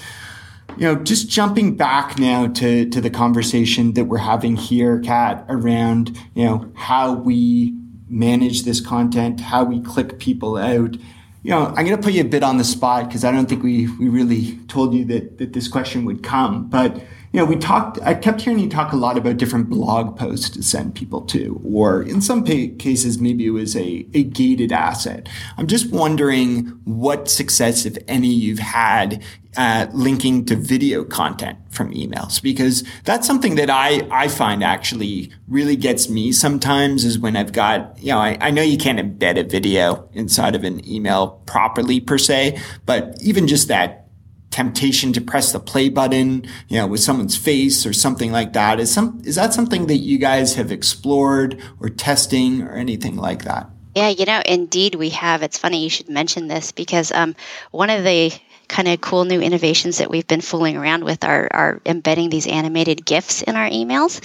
You 0.77 0.83
know, 0.83 0.95
just 0.95 1.29
jumping 1.29 1.77
back 1.77 2.19
now 2.19 2.47
to, 2.47 2.89
to 2.89 3.01
the 3.01 3.09
conversation 3.09 3.93
that 3.93 4.05
we're 4.05 4.17
having 4.17 4.55
here, 4.55 4.99
Kat, 4.99 5.43
around, 5.49 6.15
you 6.35 6.45
know, 6.45 6.71
how 6.75 7.13
we 7.13 7.75
manage 8.07 8.61
this 8.63 8.79
content, 8.81 9.39
how 9.39 9.63
we 9.63 9.81
click 9.81 10.19
people 10.19 10.57
out 10.57 10.95
you 11.41 11.51
know, 11.51 11.67
I'm 11.67 11.85
going 11.85 11.95
to 11.95 11.97
put 11.97 12.13
you 12.13 12.21
a 12.21 12.25
bit 12.25 12.43
on 12.43 12.57
the 12.57 12.63
spot 12.63 13.07
because 13.07 13.23
I 13.23 13.31
don't 13.31 13.47
think 13.47 13.63
we, 13.63 13.87
we 13.97 14.09
really 14.09 14.57
told 14.67 14.93
you 14.93 15.05
that, 15.05 15.37
that 15.37 15.53
this 15.53 15.67
question 15.67 16.03
would 16.05 16.21
come. 16.21 16.67
But, 16.67 16.97
you 16.97 17.39
know, 17.39 17.45
we 17.45 17.55
talked, 17.55 17.97
I 18.01 18.13
kept 18.13 18.41
hearing 18.41 18.59
you 18.59 18.69
talk 18.69 18.91
a 18.91 18.97
lot 18.97 19.17
about 19.17 19.37
different 19.37 19.69
blog 19.69 20.17
posts 20.17 20.49
to 20.51 20.63
send 20.63 20.95
people 20.95 21.21
to, 21.27 21.61
or 21.63 22.03
in 22.03 22.21
some 22.21 22.43
cases, 22.43 23.19
maybe 23.19 23.45
it 23.45 23.51
was 23.51 23.75
a, 23.77 24.05
a 24.13 24.23
gated 24.23 24.73
asset. 24.73 25.29
I'm 25.57 25.67
just 25.67 25.91
wondering 25.91 26.67
what 26.83 27.29
success, 27.29 27.85
if 27.85 27.97
any, 28.07 28.33
you've 28.33 28.59
had 28.59 29.23
uh, 29.57 29.87
linking 29.93 30.45
to 30.45 30.55
video 30.55 31.03
content 31.03 31.57
from 31.71 31.91
emails 31.91 32.41
because 32.41 32.83
that's 33.03 33.25
something 33.25 33.55
that 33.55 33.69
I, 33.69 34.07
I 34.11 34.27
find 34.27 34.63
actually 34.63 35.31
really 35.47 35.75
gets 35.75 36.07
me 36.07 36.31
sometimes 36.31 37.03
is 37.03 37.17
when 37.17 37.35
I've 37.35 37.51
got, 37.51 37.97
you 37.99 38.11
know, 38.11 38.19
I, 38.19 38.37
I 38.39 38.51
know 38.51 38.61
you 38.61 38.77
can't 38.77 38.99
embed 38.99 39.39
a 39.39 39.43
video 39.43 40.07
inside 40.13 40.55
of 40.55 40.63
an 40.63 40.87
email 40.87 41.41
properly 41.45 41.99
per 41.99 42.17
se, 42.17 42.61
but 42.85 43.15
even 43.21 43.47
just 43.47 43.67
that 43.69 44.07
temptation 44.51 45.13
to 45.13 45.21
press 45.21 45.51
the 45.51 45.59
play 45.59 45.89
button, 45.89 46.45
you 46.67 46.77
know, 46.77 46.87
with 46.87 46.99
someone's 46.99 47.37
face 47.37 47.85
or 47.85 47.93
something 47.93 48.31
like 48.31 48.53
that 48.53 48.79
is 48.79 48.91
some, 48.91 49.21
is 49.25 49.35
that 49.35 49.53
something 49.53 49.87
that 49.87 49.97
you 49.97 50.17
guys 50.17 50.55
have 50.55 50.71
explored 50.71 51.59
or 51.79 51.89
testing 51.89 52.61
or 52.61 52.73
anything 52.73 53.15
like 53.15 53.43
that? 53.45 53.69
Yeah, 53.95 54.09
you 54.09 54.25
know, 54.25 54.41
indeed 54.45 54.95
we 54.95 55.09
have. 55.09 55.43
It's 55.43 55.57
funny 55.57 55.83
you 55.83 55.89
should 55.89 56.09
mention 56.09 56.47
this 56.47 56.71
because 56.71 57.11
um, 57.11 57.35
one 57.71 57.89
of 57.89 58.03
the 58.03 58.31
kind 58.69 58.87
of 58.87 59.01
cool 59.01 59.25
new 59.25 59.41
innovations 59.41 59.97
that 59.97 60.09
we've 60.09 60.27
been 60.27 60.41
fooling 60.41 60.77
around 60.77 61.03
with 61.03 61.25
are, 61.25 61.49
are 61.51 61.81
embedding 61.85 62.29
these 62.29 62.47
animated 62.47 63.05
GIFs 63.05 63.41
in 63.41 63.57
our 63.57 63.69
emails. 63.69 64.21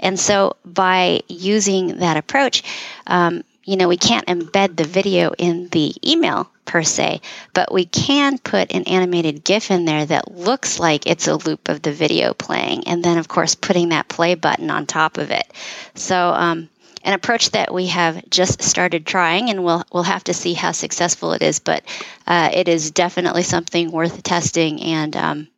And 0.00 0.18
so 0.18 0.56
by 0.64 1.20
using 1.28 1.98
that 1.98 2.16
approach, 2.16 2.64
um, 3.06 3.44
you 3.64 3.76
know, 3.76 3.86
we 3.86 3.96
can't 3.96 4.26
embed 4.26 4.76
the 4.76 4.84
video 4.84 5.32
in 5.38 5.68
the 5.68 5.94
email 6.04 6.50
per 6.64 6.82
se, 6.82 7.20
but 7.54 7.72
we 7.72 7.84
can 7.84 8.38
put 8.38 8.72
an 8.72 8.82
animated 8.84 9.44
GIF 9.44 9.70
in 9.70 9.84
there 9.84 10.04
that 10.04 10.32
looks 10.32 10.80
like 10.80 11.06
it's 11.06 11.28
a 11.28 11.36
loop 11.36 11.68
of 11.68 11.82
the 11.82 11.92
video 11.92 12.34
playing. 12.34 12.88
And 12.88 13.04
then, 13.04 13.18
of 13.18 13.28
course, 13.28 13.54
putting 13.54 13.90
that 13.90 14.08
play 14.08 14.34
button 14.34 14.70
on 14.70 14.86
top 14.86 15.18
of 15.18 15.30
it. 15.30 15.46
So, 15.94 16.30
um, 16.30 16.68
an 17.04 17.14
approach 17.14 17.50
that 17.50 17.72
we 17.74 17.86
have 17.86 18.28
just 18.30 18.62
started 18.62 19.06
trying, 19.06 19.50
and 19.50 19.64
we'll 19.64 19.84
we'll 19.92 20.02
have 20.04 20.24
to 20.24 20.34
see 20.34 20.54
how 20.54 20.72
successful 20.72 21.32
it 21.32 21.42
is. 21.42 21.58
But 21.58 21.84
uh, 22.26 22.50
it 22.52 22.68
is 22.68 22.90
definitely 22.90 23.42
something 23.42 23.90
worth 23.90 24.22
testing, 24.22 24.80
and 24.82 25.16
um, 25.16 25.48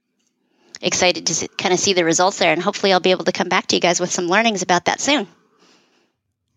excited 0.81 1.27
to 1.27 1.49
kind 1.49 1.75
of 1.75 1.81
see 1.81 1.93
the 1.93 2.05
results 2.05 2.39
there. 2.39 2.53
And 2.53 2.63
hopefully, 2.63 2.93
I'll 2.93 3.01
be 3.01 3.11
able 3.11 3.25
to 3.25 3.33
come 3.33 3.49
back 3.49 3.67
to 3.69 3.77
you 3.77 3.81
guys 3.81 4.01
with 4.01 4.11
some 4.11 4.27
learnings 4.27 4.63
about 4.63 4.87
that 4.87 5.01
soon. 5.01 5.27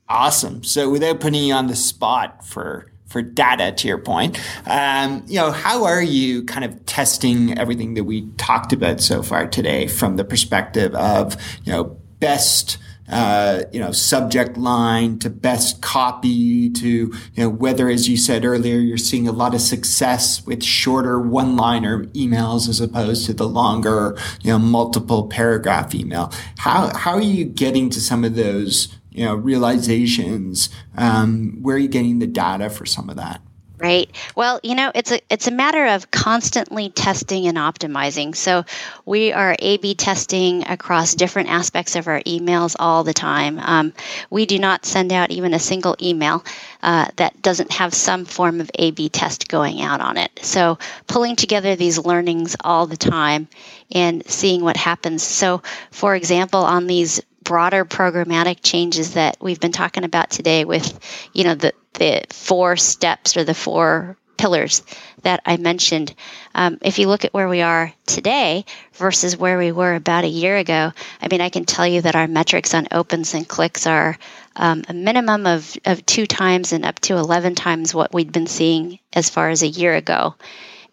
Awesome. 0.09 0.63
So, 0.63 0.89
without 0.89 1.19
putting 1.19 1.43
you 1.43 1.53
on 1.53 1.67
the 1.67 1.75
spot 1.75 2.45
for 2.45 2.91
for 3.07 3.21
data, 3.21 3.71
to 3.71 3.87
your 3.87 3.97
point, 3.97 4.39
um, 4.65 5.23
you 5.27 5.35
know, 5.35 5.51
how 5.51 5.85
are 5.85 6.01
you 6.01 6.43
kind 6.43 6.65
of 6.65 6.85
testing 6.85 7.57
everything 7.57 7.93
that 7.93 8.03
we 8.03 8.27
talked 8.37 8.73
about 8.73 8.99
so 8.99 9.23
far 9.23 9.47
today 9.47 9.87
from 9.87 10.17
the 10.17 10.23
perspective 10.23 10.93
of 10.95 11.35
you 11.63 11.73
know 11.73 11.97
best 12.19 12.77
uh, 13.09 13.63
you 13.71 13.79
know, 13.79 13.91
subject 13.91 14.57
line 14.57 15.17
to 15.19 15.29
best 15.29 15.81
copy 15.81 16.69
to, 16.69 16.87
you 16.87 17.13
know, 17.37 17.49
whether, 17.49 17.89
as 17.89 18.09
you 18.09 18.17
said 18.17 18.43
earlier, 18.43 18.77
you're 18.77 18.97
seeing 18.97 19.27
a 19.27 19.31
lot 19.31 19.53
of 19.53 19.61
success 19.61 20.45
with 20.45 20.63
shorter 20.63 21.19
one 21.19 21.55
liner 21.55 22.05
emails 22.07 22.67
as 22.67 22.81
opposed 22.81 23.25
to 23.25 23.33
the 23.33 23.47
longer, 23.47 24.17
you 24.41 24.51
know, 24.51 24.59
multiple 24.59 25.27
paragraph 25.27 25.95
email. 25.95 26.31
How, 26.57 26.95
how 26.95 27.13
are 27.13 27.21
you 27.21 27.45
getting 27.45 27.89
to 27.91 28.01
some 28.01 28.23
of 28.23 28.35
those, 28.35 28.89
you 29.11 29.23
know, 29.23 29.35
realizations? 29.35 30.69
Um, 30.97 31.59
where 31.61 31.77
are 31.77 31.79
you 31.79 31.87
getting 31.87 32.19
the 32.19 32.27
data 32.27 32.69
for 32.69 32.85
some 32.85 33.09
of 33.09 33.15
that? 33.15 33.41
Right. 33.79 34.09
Well, 34.35 34.59
you 34.63 34.73
know, 34.73 34.91
it's 34.95 35.11
a 35.11 35.21
it's 35.29 35.47
a 35.47 35.51
matter 35.51 35.85
of 35.85 36.09
constantly 36.09 36.89
testing 36.89 37.45
and 37.45 37.59
optimizing. 37.59 38.35
So 38.35 38.65
we 39.05 39.33
are 39.33 39.55
A/B 39.59 39.93
testing 39.93 40.67
across 40.67 41.13
different 41.13 41.49
aspects 41.49 41.95
of 41.95 42.07
our 42.07 42.19
emails 42.21 42.75
all 42.79 43.03
the 43.03 43.13
time. 43.13 43.59
Um, 43.59 43.93
we 44.31 44.47
do 44.47 44.57
not 44.57 44.83
send 44.83 45.13
out 45.13 45.29
even 45.29 45.53
a 45.53 45.59
single 45.59 45.95
email 46.01 46.43
uh, 46.81 47.09
that 47.17 47.39
doesn't 47.43 47.71
have 47.71 47.93
some 47.93 48.25
form 48.25 48.61
of 48.61 48.71
A/B 48.79 49.09
test 49.09 49.47
going 49.47 49.79
out 49.83 50.01
on 50.01 50.17
it. 50.17 50.31
So 50.41 50.79
pulling 51.05 51.35
together 51.35 51.75
these 51.75 51.99
learnings 51.99 52.55
all 52.63 52.87
the 52.87 52.97
time 52.97 53.47
and 53.91 54.25
seeing 54.27 54.61
what 54.63 54.77
happens. 54.77 55.21
So, 55.21 55.61
for 55.91 56.15
example, 56.15 56.61
on 56.61 56.87
these 56.87 57.21
broader 57.47 57.85
programmatic 57.85 58.57
changes 58.61 59.13
that 59.13 59.37
we've 59.39 59.61
been 59.61 59.71
talking 59.71 60.03
about 60.03 60.29
today 60.29 60.65
with 60.65 60.99
you 61.31 61.45
know 61.45 61.55
the 61.55 61.73
the 61.93 62.25
four 62.29 62.75
steps 62.75 63.37
or 63.37 63.45
the 63.45 63.53
four 63.53 64.17
pillars 64.37 64.83
that 65.21 65.41
I 65.45 65.55
mentioned. 65.55 66.13
Um, 66.53 66.77
if 66.81 66.99
you 66.99 67.07
look 67.07 67.23
at 67.23 67.33
where 67.33 67.47
we 67.47 67.61
are 67.61 67.93
today 68.05 68.65
versus 68.93 69.37
where 69.37 69.57
we 69.57 69.71
were 69.71 69.95
about 69.95 70.25
a 70.25 70.29
year 70.29 70.57
ago, 70.57 70.91
I 71.21 71.27
mean, 71.29 71.39
I 71.39 71.47
can 71.47 71.63
tell 71.63 71.87
you 71.87 72.01
that 72.01 72.17
our 72.17 72.27
metrics 72.27 72.73
on 72.73 72.89
opens 72.91 73.33
and 73.33 73.47
clicks 73.47 73.87
are 73.87 74.17
um, 74.57 74.83
a 74.89 74.93
minimum 74.93 75.47
of, 75.47 75.75
of 75.85 76.05
two 76.05 76.27
times 76.27 76.73
and 76.73 76.85
up 76.85 76.99
to 76.99 77.15
11 77.15 77.55
times 77.55 77.95
what 77.95 78.13
we'd 78.13 78.31
been 78.31 78.47
seeing 78.47 78.99
as 79.13 79.29
far 79.29 79.49
as 79.49 79.63
a 79.63 79.67
year 79.67 79.95
ago. 79.95 80.35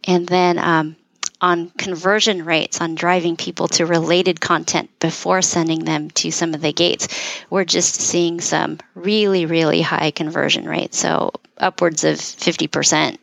And 0.04 0.26
then 0.26 0.58
um, 0.58 0.96
on 1.40 1.70
conversion 1.70 2.44
rates 2.44 2.80
on 2.80 2.94
driving 2.94 3.36
people 3.36 3.68
to 3.68 3.86
related 3.86 4.40
content 4.40 4.88
before 5.00 5.42
sending 5.42 5.84
them 5.84 6.10
to 6.10 6.30
some 6.30 6.54
of 6.54 6.60
the 6.60 6.72
gates, 6.72 7.08
we're 7.50 7.64
just 7.64 7.94
seeing 7.94 8.40
some 8.40 8.78
really, 8.94 9.46
really 9.46 9.82
high 9.82 10.10
conversion 10.10 10.66
rates. 10.66 10.98
So 10.98 11.32
upwards 11.58 12.04
of 12.04 12.16
50%, 12.16 13.18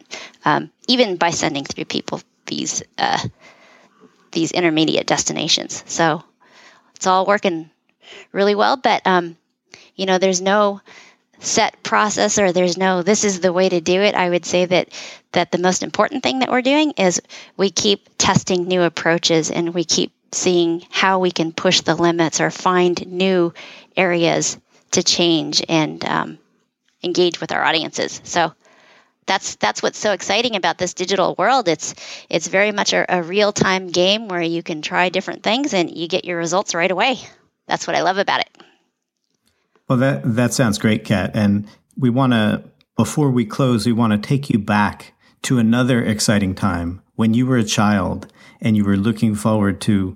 um, 0.46 0.72
even 0.88 1.16
by 1.16 1.32
sending 1.32 1.66
through 1.66 1.86
people 1.86 2.22
these, 2.46 2.84
uh, 2.98 3.28
these 4.32 4.52
intermediate 4.52 5.08
destinations. 5.08 5.84
So 5.88 6.24
it's 6.96 7.08
all 7.08 7.26
working 7.26 7.70
really 8.32 8.56
well, 8.56 8.78
but, 8.78 9.06
um, 9.06 9.38
you 9.96 10.06
know, 10.06 10.18
there's 10.18 10.42
no, 10.42 10.82
set 11.42 11.82
process 11.84 12.38
or 12.38 12.52
there's 12.52 12.78
no 12.78 13.02
this 13.02 13.24
is 13.24 13.40
the 13.40 13.52
way 13.52 13.68
to 13.68 13.82
do 13.82 14.02
it 14.02 14.16
i 14.16 14.30
would 14.30 14.46
say 14.46 14.66
that 14.66 14.90
that 15.32 15.52
the 15.52 15.58
most 15.58 15.82
important 15.84 16.24
thing 16.24 16.40
that 16.40 16.50
we're 16.50 16.62
doing 16.62 16.92
is 16.92 17.22
we 17.58 17.70
keep 17.70 18.08
testing 18.18 18.68
new 18.68 18.84
approaches 18.84 19.50
and 19.50 19.74
we 19.74 19.84
keep 19.84 20.14
seeing 20.34 20.84
how 20.90 21.20
we 21.20 21.32
can 21.32 21.52
push 21.52 21.82
the 21.82 21.96
limits 21.96 22.40
or 22.40 22.50
find 22.52 23.06
new 23.08 23.54
areas 23.98 24.58
to 24.92 25.04
change 25.04 25.64
and 25.68 26.04
um, 26.06 26.38
engage 27.04 27.42
with 27.42 27.52
our 27.52 27.64
audiences. 27.64 28.22
So 28.24 28.54
that's 29.26 29.56
that's 29.56 29.84
what's 29.84 29.98
so 29.98 30.12
exciting 30.12 30.56
about 30.56 30.78
this 30.78 30.94
digital 30.94 31.36
world. 31.38 31.68
It's 31.68 31.96
it's 32.30 32.48
very 32.48 32.72
much 32.72 32.94
a, 32.94 33.06
a 33.08 33.24
real-time 33.24 33.88
game 33.88 34.28
where 34.28 34.42
you 34.42 34.64
can 34.64 34.82
try 34.82 35.10
different 35.10 35.44
things 35.44 35.74
and 35.74 35.90
you 35.96 36.08
get 36.08 36.26
your 36.26 36.38
results 36.38 36.76
right 36.76 36.92
away. 36.92 37.18
That's 37.68 37.88
what 37.88 37.96
i 37.96 38.02
love 38.02 38.18
about 38.18 38.42
it 38.42 38.71
well, 39.92 39.98
that 39.98 40.22
that 40.36 40.54
sounds 40.54 40.78
great, 40.78 41.04
Kat. 41.04 41.32
And 41.34 41.68
we 41.98 42.10
want 42.10 42.32
to, 42.32 42.64
before 42.96 43.30
we 43.30 43.44
close, 43.44 43.86
we 43.86 43.92
want 43.92 44.14
to 44.14 44.18
take 44.18 44.50
you 44.50 44.58
back 44.58 45.14
to 45.42 45.58
another 45.58 46.02
exciting 46.02 46.56
time 46.56 47.02
when 47.16 47.34
you 47.34 47.46
were 47.46 47.58
a 47.58 47.66
child 47.66 48.32
and 48.62 48.78
you 48.78 48.86
were 48.86 48.96
looking 48.96 49.36
forward 49.36 49.82
to 49.82 50.16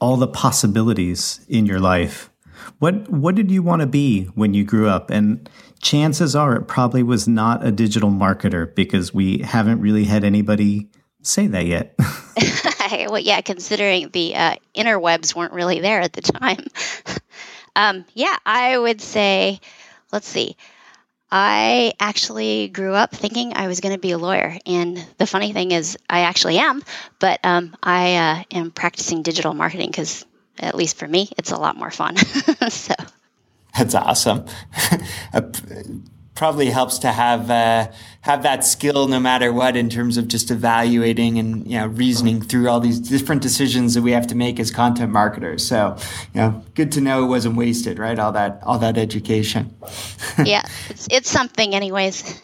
all 0.00 0.16
the 0.16 0.28
possibilities 0.28 1.44
in 1.48 1.66
your 1.66 1.80
life. 1.80 2.30
What 2.78 3.10
what 3.10 3.34
did 3.34 3.50
you 3.50 3.64
want 3.64 3.80
to 3.80 3.88
be 3.88 4.26
when 4.36 4.54
you 4.54 4.62
grew 4.62 4.88
up? 4.88 5.10
And 5.10 5.50
chances 5.82 6.36
are 6.36 6.54
it 6.54 6.68
probably 6.68 7.02
was 7.02 7.26
not 7.26 7.66
a 7.66 7.72
digital 7.72 8.10
marketer 8.10 8.72
because 8.76 9.12
we 9.12 9.38
haven't 9.38 9.80
really 9.80 10.04
had 10.04 10.22
anybody 10.22 10.88
say 11.22 11.48
that 11.48 11.66
yet. 11.66 11.98
well, 13.08 13.18
yeah, 13.18 13.40
considering 13.40 14.10
the 14.10 14.36
uh, 14.36 14.56
interwebs 14.76 15.34
weren't 15.34 15.52
really 15.52 15.80
there 15.80 16.00
at 16.00 16.12
the 16.12 16.22
time. 16.22 16.64
Um, 17.76 18.06
yeah, 18.14 18.36
I 18.44 18.76
would 18.76 19.00
say, 19.00 19.60
let's 20.10 20.26
see. 20.26 20.56
I 21.30 21.92
actually 22.00 22.68
grew 22.68 22.94
up 22.94 23.10
thinking 23.10 23.52
I 23.54 23.66
was 23.66 23.80
going 23.80 23.94
to 23.94 24.00
be 24.00 24.12
a 24.12 24.18
lawyer. 24.18 24.56
And 24.64 25.04
the 25.18 25.26
funny 25.26 25.52
thing 25.52 25.72
is, 25.72 25.98
I 26.08 26.20
actually 26.20 26.58
am, 26.58 26.82
but 27.18 27.38
um, 27.44 27.76
I 27.82 28.16
uh, 28.16 28.42
am 28.56 28.70
practicing 28.70 29.22
digital 29.22 29.52
marketing 29.52 29.90
because, 29.90 30.24
at 30.58 30.74
least 30.74 30.96
for 30.96 31.06
me, 31.06 31.28
it's 31.36 31.50
a 31.50 31.58
lot 31.58 31.76
more 31.76 31.90
fun. 31.90 32.16
so 32.68 32.94
that's 33.76 33.94
awesome. 33.94 34.46
probably 36.36 36.66
helps 36.66 36.98
to 37.00 37.10
have 37.10 37.50
uh, 37.50 37.90
have 38.20 38.42
that 38.44 38.64
skill 38.64 39.08
no 39.08 39.18
matter 39.18 39.52
what 39.52 39.74
in 39.76 39.88
terms 39.88 40.16
of 40.16 40.28
just 40.28 40.50
evaluating 40.50 41.38
and 41.38 41.66
you 41.66 41.78
know 41.78 41.86
reasoning 41.86 42.40
through 42.40 42.68
all 42.68 42.78
these 42.78 43.00
different 43.00 43.42
decisions 43.42 43.94
that 43.94 44.02
we 44.02 44.12
have 44.12 44.26
to 44.28 44.34
make 44.36 44.60
as 44.60 44.70
content 44.70 45.10
marketers. 45.10 45.66
So 45.66 45.96
you 46.34 46.40
know, 46.40 46.64
good 46.74 46.92
to 46.92 47.00
know 47.00 47.24
it 47.24 47.28
wasn't 47.28 47.56
wasted, 47.56 47.98
right? 47.98 48.18
All 48.18 48.32
that 48.32 48.62
all 48.62 48.78
that 48.78 48.98
education. 48.98 49.74
yeah, 50.44 50.62
it's 50.90 51.08
it's 51.10 51.30
something, 51.30 51.74
anyways. 51.74 52.40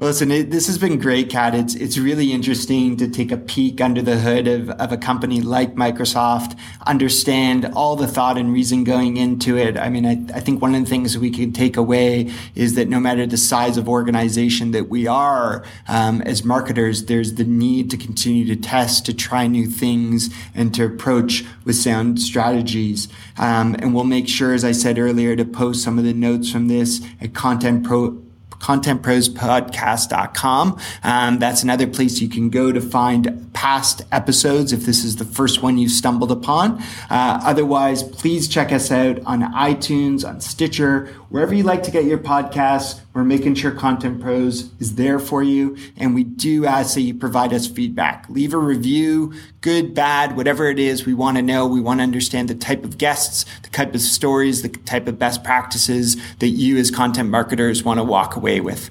Listen, 0.00 0.32
it, 0.32 0.50
this 0.50 0.66
has 0.66 0.76
been 0.76 0.98
great, 0.98 1.30
Kat. 1.30 1.54
It's 1.54 1.76
it's 1.76 1.96
really 1.96 2.32
interesting 2.32 2.96
to 2.96 3.08
take 3.08 3.30
a 3.30 3.36
peek 3.36 3.80
under 3.80 4.02
the 4.02 4.18
hood 4.18 4.48
of, 4.48 4.70
of 4.70 4.90
a 4.90 4.96
company 4.96 5.40
like 5.40 5.76
Microsoft, 5.76 6.58
understand 6.84 7.64
all 7.76 7.94
the 7.94 8.08
thought 8.08 8.36
and 8.36 8.52
reason 8.52 8.82
going 8.82 9.16
into 9.16 9.56
it. 9.56 9.78
I 9.78 9.90
mean, 9.90 10.04
I, 10.04 10.36
I 10.36 10.40
think 10.40 10.60
one 10.60 10.74
of 10.74 10.82
the 10.82 10.90
things 10.90 11.16
we 11.16 11.30
can 11.30 11.52
take 11.52 11.76
away 11.76 12.32
is 12.56 12.74
that 12.74 12.88
no 12.88 12.98
matter 12.98 13.24
the 13.24 13.36
size 13.36 13.76
of 13.76 13.88
organization 13.88 14.72
that 14.72 14.88
we 14.88 15.06
are 15.06 15.64
um, 15.86 16.22
as 16.22 16.42
marketers, 16.42 17.04
there's 17.04 17.34
the 17.34 17.44
need 17.44 17.88
to 17.92 17.96
continue 17.96 18.46
to 18.46 18.56
test, 18.56 19.06
to 19.06 19.14
try 19.14 19.46
new 19.46 19.68
things, 19.68 20.28
and 20.56 20.74
to 20.74 20.84
approach 20.84 21.44
with 21.64 21.76
sound 21.76 22.20
strategies. 22.20 23.06
Um, 23.38 23.76
and 23.78 23.94
we'll 23.94 24.02
make 24.02 24.26
sure, 24.28 24.54
as 24.54 24.64
I 24.64 24.72
said 24.72 24.98
earlier, 24.98 25.36
to 25.36 25.44
post 25.44 25.84
some 25.84 26.00
of 26.00 26.04
the 26.04 26.12
notes 26.12 26.50
from 26.50 26.66
this 26.66 27.00
at 27.20 27.32
Content 27.32 27.84
Pro 27.84 28.23
contentprospodcast.com. 28.64 30.78
Um, 31.02 31.38
that's 31.38 31.62
another 31.62 31.86
place 31.86 32.22
you 32.22 32.30
can 32.30 32.48
go 32.48 32.72
to 32.72 32.80
find 32.80 33.52
past 33.52 34.00
episodes 34.10 34.72
if 34.72 34.86
this 34.86 35.04
is 35.04 35.16
the 35.16 35.26
first 35.26 35.62
one 35.62 35.76
you 35.76 35.90
stumbled 35.90 36.32
upon. 36.32 36.80
Uh, 37.10 37.40
otherwise, 37.44 38.02
please 38.02 38.48
check 38.48 38.72
us 38.72 38.90
out 38.90 39.18
on 39.26 39.42
iTunes, 39.52 40.26
on 40.26 40.40
Stitcher, 40.40 41.08
wherever 41.28 41.52
you 41.52 41.62
like 41.62 41.82
to 41.82 41.90
get 41.90 42.04
your 42.04 42.16
podcasts. 42.18 43.00
We're 43.12 43.22
making 43.22 43.54
sure 43.54 43.70
Content 43.70 44.20
Pros 44.20 44.72
is 44.80 44.96
there 44.96 45.20
for 45.20 45.42
you. 45.42 45.76
And 45.96 46.16
we 46.16 46.24
do 46.24 46.66
ask 46.66 46.94
that 46.94 47.02
you 47.02 47.14
provide 47.14 47.52
us 47.52 47.68
feedback. 47.68 48.28
Leave 48.28 48.52
a 48.52 48.58
review, 48.58 49.32
good, 49.60 49.94
bad, 49.94 50.36
whatever 50.36 50.68
it 50.68 50.80
is. 50.80 51.06
We 51.06 51.14
want 51.14 51.36
to 51.36 51.42
know. 51.42 51.64
We 51.66 51.80
want 51.80 52.00
to 52.00 52.02
understand 52.02 52.48
the 52.48 52.56
type 52.56 52.84
of 52.84 52.98
guests, 52.98 53.44
the 53.62 53.68
type 53.68 53.94
of 53.94 54.00
stories, 54.00 54.62
the 54.62 54.68
type 54.68 55.06
of 55.06 55.16
best 55.16 55.44
practices 55.44 56.16
that 56.40 56.48
you 56.48 56.76
as 56.76 56.90
content 56.90 57.30
marketers 57.30 57.84
want 57.84 57.98
to 57.98 58.04
walk 58.04 58.34
away 58.34 58.53
with. 58.60 58.90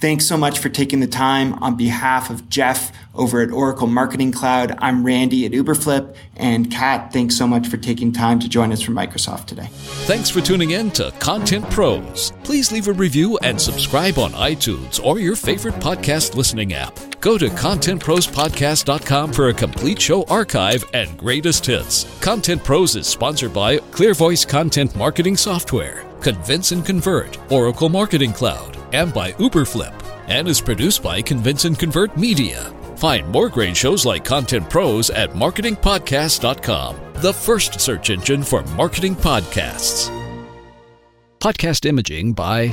Thanks 0.00 0.24
so 0.24 0.38
much 0.38 0.58
for 0.58 0.70
taking 0.70 1.00
the 1.00 1.06
time 1.06 1.52
on 1.62 1.76
behalf 1.76 2.30
of 2.30 2.48
Jeff 2.48 2.90
over 3.14 3.42
at 3.42 3.50
Oracle 3.50 3.86
Marketing 3.86 4.32
Cloud. 4.32 4.74
I'm 4.78 5.04
Randy 5.04 5.44
at 5.44 5.52
Uberflip. 5.52 6.16
And 6.36 6.70
Kat, 6.70 7.12
thanks 7.12 7.36
so 7.36 7.46
much 7.46 7.68
for 7.68 7.76
taking 7.76 8.10
time 8.10 8.40
to 8.40 8.48
join 8.48 8.72
us 8.72 8.80
from 8.80 8.94
Microsoft 8.94 9.44
today. 9.44 9.68
Thanks 10.06 10.30
for 10.30 10.40
tuning 10.40 10.70
in 10.70 10.90
to 10.92 11.10
Content 11.18 11.68
Pros. 11.68 12.32
Please 12.44 12.72
leave 12.72 12.88
a 12.88 12.94
review 12.94 13.36
and 13.42 13.60
subscribe 13.60 14.18
on 14.18 14.32
iTunes 14.32 15.04
or 15.04 15.18
your 15.18 15.36
favorite 15.36 15.74
podcast 15.74 16.34
listening 16.34 16.72
app. 16.72 16.98
Go 17.20 17.36
to 17.36 17.48
contentprospodcast.com 17.48 19.34
for 19.34 19.48
a 19.48 19.54
complete 19.54 20.00
show 20.00 20.22
archive 20.24 20.82
and 20.94 21.18
greatest 21.18 21.66
hits. 21.66 22.06
Content 22.22 22.64
Pros 22.64 22.96
is 22.96 23.06
sponsored 23.06 23.52
by 23.52 23.76
ClearVoice 23.76 24.48
Content 24.48 24.96
Marketing 24.96 25.36
Software, 25.36 26.06
Convince 26.22 26.72
and 26.72 26.86
Convert, 26.86 27.36
Oracle 27.52 27.90
Marketing 27.90 28.32
Cloud, 28.32 28.79
and 28.92 29.12
by 29.12 29.32
Uberflip, 29.32 29.94
and 30.28 30.48
is 30.48 30.60
produced 30.60 31.02
by 31.02 31.22
Convince 31.22 31.64
and 31.64 31.78
Convert 31.78 32.16
Media. 32.16 32.72
Find 32.96 33.26
more 33.28 33.48
great 33.48 33.76
shows 33.76 34.04
like 34.04 34.24
Content 34.24 34.68
Pros 34.68 35.10
at 35.10 35.30
marketingpodcast.com, 35.30 36.96
the 37.14 37.32
first 37.32 37.80
search 37.80 38.10
engine 38.10 38.42
for 38.42 38.62
marketing 38.74 39.16
podcasts. 39.16 40.10
Podcast 41.40 41.86
imaging 41.86 42.34
by 42.34 42.68